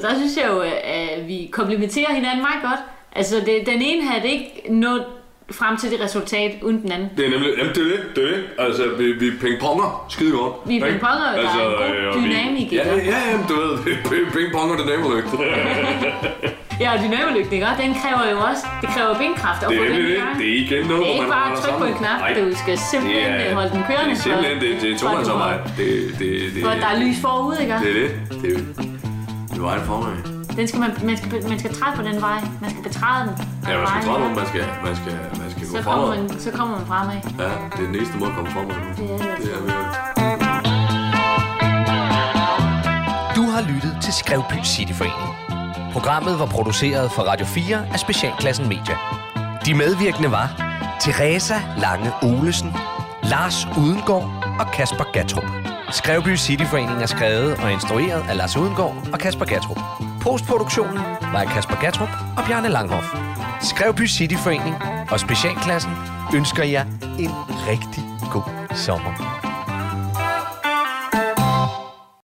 så 0.02 0.08
der 0.08 0.16
synes 0.16 0.38
jeg 0.38 0.48
jo, 0.52 0.60
at 0.84 1.28
vi 1.28 1.50
komplementerer 1.52 2.14
hinanden 2.14 2.42
meget 2.42 2.62
godt. 2.64 2.80
Altså, 3.16 3.36
det, 3.46 3.64
den 3.66 3.82
ene 3.82 4.08
havde 4.10 4.30
ikke 4.32 4.62
nået 4.70 5.06
frem 5.52 5.78
til 5.78 5.92
det 5.92 6.02
resultat 6.02 6.52
uden 6.62 6.82
den 6.82 6.92
anden. 6.92 7.10
Det 7.18 7.26
er 7.26 7.30
nemlig, 7.30 7.50
jamen 7.58 7.74
det 7.76 7.82
er 7.82 7.90
det, 7.98 8.00
det 8.16 8.24
er 8.24 8.28
det. 8.36 8.44
Altså, 8.60 8.84
vi, 8.98 9.12
vi 9.12 9.32
pingponger 9.42 10.06
skide 10.10 10.32
godt. 10.32 10.54
Vi 10.66 10.74
ikke? 10.74 10.86
pingponger, 10.88 11.26
der 11.36 11.42
er 11.42 11.42
en 11.42 11.88
god 11.90 11.96
øh, 11.96 12.08
og 12.08 12.14
dynamik 12.16 12.74
i 12.74 12.76
Ja, 12.76 12.96
det. 12.96 13.04
ja, 13.06 13.18
jamen, 13.32 13.46
du 13.50 13.54
ved, 13.62 13.78
pingponger 14.38 14.76
det 14.78 14.86
nemmelygt. 14.86 15.28
Ja, 16.80 16.94
og 16.94 17.00
dynamolygten, 17.04 17.54
ikke? 17.54 17.66
Og 17.68 17.78
Den 17.84 17.94
kræver 18.02 18.32
jo 18.32 18.38
også, 18.50 18.64
det 18.82 18.90
kræver 18.90 19.14
benkraft 19.18 19.64
at 19.64 19.70
Det 19.70 19.78
få 19.78 19.84
er 19.84 19.88
den 19.88 19.98
det. 19.98 20.08
Det 20.40 20.48
er 20.50 20.56
igen 20.66 20.86
noget, 20.88 21.02
Det 21.04 21.10
er 21.10 21.14
ikke 21.14 21.28
bare 21.38 21.52
at 21.52 21.58
trykke 21.60 21.80
på 21.80 21.86
en 21.86 21.94
knap, 21.94 22.20
Nej. 22.20 22.34
du 22.40 22.56
skal 22.64 22.78
simpelthen 22.92 23.34
Det 23.34 23.50
er- 23.52 23.56
holde 23.56 23.70
den 23.70 23.84
kørende. 23.90 24.12
Det 24.12 24.18
er 24.20 24.24
simpelthen, 24.24 24.58
det, 24.62 24.82
det 24.82 24.90
er 24.90 24.94
at 24.96 25.00
du 25.02 25.06
tomandsarbejde. 25.08 25.60
Det, 25.78 25.88
det, 26.20 26.30
det, 26.56 26.64
For 26.64 26.70
der 26.84 26.88
er 26.94 27.00
lys 27.04 27.18
forud, 27.22 27.56
ikke? 27.62 27.74
Det 27.84 27.90
er 27.90 28.00
det. 28.02 28.12
Det 28.42 28.52
er 29.52 29.56
er 29.58 29.62
vejen 29.62 29.82
for 29.86 29.98
mig. 30.06 30.35
Den 30.56 30.68
skal 30.68 30.80
man, 30.80 30.92
man, 31.04 31.18
skal, 31.18 31.50
man 31.50 31.60
skal 31.60 31.74
træde 31.74 31.96
på 31.96 32.02
den 32.02 32.22
vej. 32.22 32.40
Man 32.62 32.70
skal 32.70 32.84
betræde 32.84 33.22
den. 33.28 33.48
Ja, 33.68 33.78
man 33.78 33.88
skal 33.88 34.04
træde 34.04 34.26
om, 34.26 34.32
man 34.32 34.48
skal, 34.48 34.64
man 34.84 34.96
skal, 34.96 35.14
man 35.42 35.52
skal 35.52 35.68
gå 35.68 35.78
så 35.78 35.82
kommer, 35.84 36.08
fremad. 36.08 36.30
man, 36.30 36.40
så 36.40 36.52
kommer 36.52 36.78
man 36.78 36.88
fremad. 36.88 37.16
Ja, 37.40 37.44
det 37.44 37.84
er 37.84 37.88
den 37.92 37.96
eneste 37.96 38.18
måde 38.18 38.30
at 38.32 38.36
komme 38.36 38.52
fremad. 38.52 38.76
Det 38.98 39.12
er 39.14 39.18
det. 39.18 39.38
Det 39.44 39.54
er. 39.54 39.86
Du 43.36 43.42
har 43.42 43.62
lyttet 43.74 43.98
til 44.04 44.14
Skrevby 44.14 44.64
Cityforening. 44.64 45.30
Programmet 45.94 46.40
var 46.40 46.46
produceret 46.46 47.12
for 47.12 47.22
Radio 47.22 47.46
4 47.46 47.88
af 47.94 48.00
Specialklassen 48.00 48.68
Media. 48.68 48.98
De 49.66 49.74
medvirkende 49.74 50.32
var 50.32 50.48
Teresa 51.02 51.56
Lange 51.78 52.12
Olesen, 52.24 52.74
Lars 53.24 53.68
Udengård 53.78 54.30
og 54.60 54.72
Kasper 54.74 55.12
Gatrup. 55.14 55.65
Skrevby 55.92 56.36
Cityforening 56.36 57.02
er 57.02 57.06
skrevet 57.06 57.58
og 57.64 57.72
instrueret 57.72 58.24
af 58.30 58.38
Lars 58.38 58.58
Udengård 58.58 58.96
og 59.14 59.20
Kasper 59.20 59.46
Gatrup. 59.46 59.80
Postproduktionen 60.22 60.98
var 61.34 61.42
af 61.42 61.48
Kasper 61.48 61.82
Gatrup 61.82 62.10
og 62.38 62.44
Bjarne 62.48 62.70
Langhoff. 62.70 63.16
Skrevby 63.62 64.08
Cityforening 64.08 64.76
og 65.12 65.20
Specialklassen 65.20 65.92
ønsker 66.36 66.64
jer 66.64 66.86
en 67.20 67.32
rigtig 67.68 68.04
god 68.32 68.76
sommer. 68.76 69.35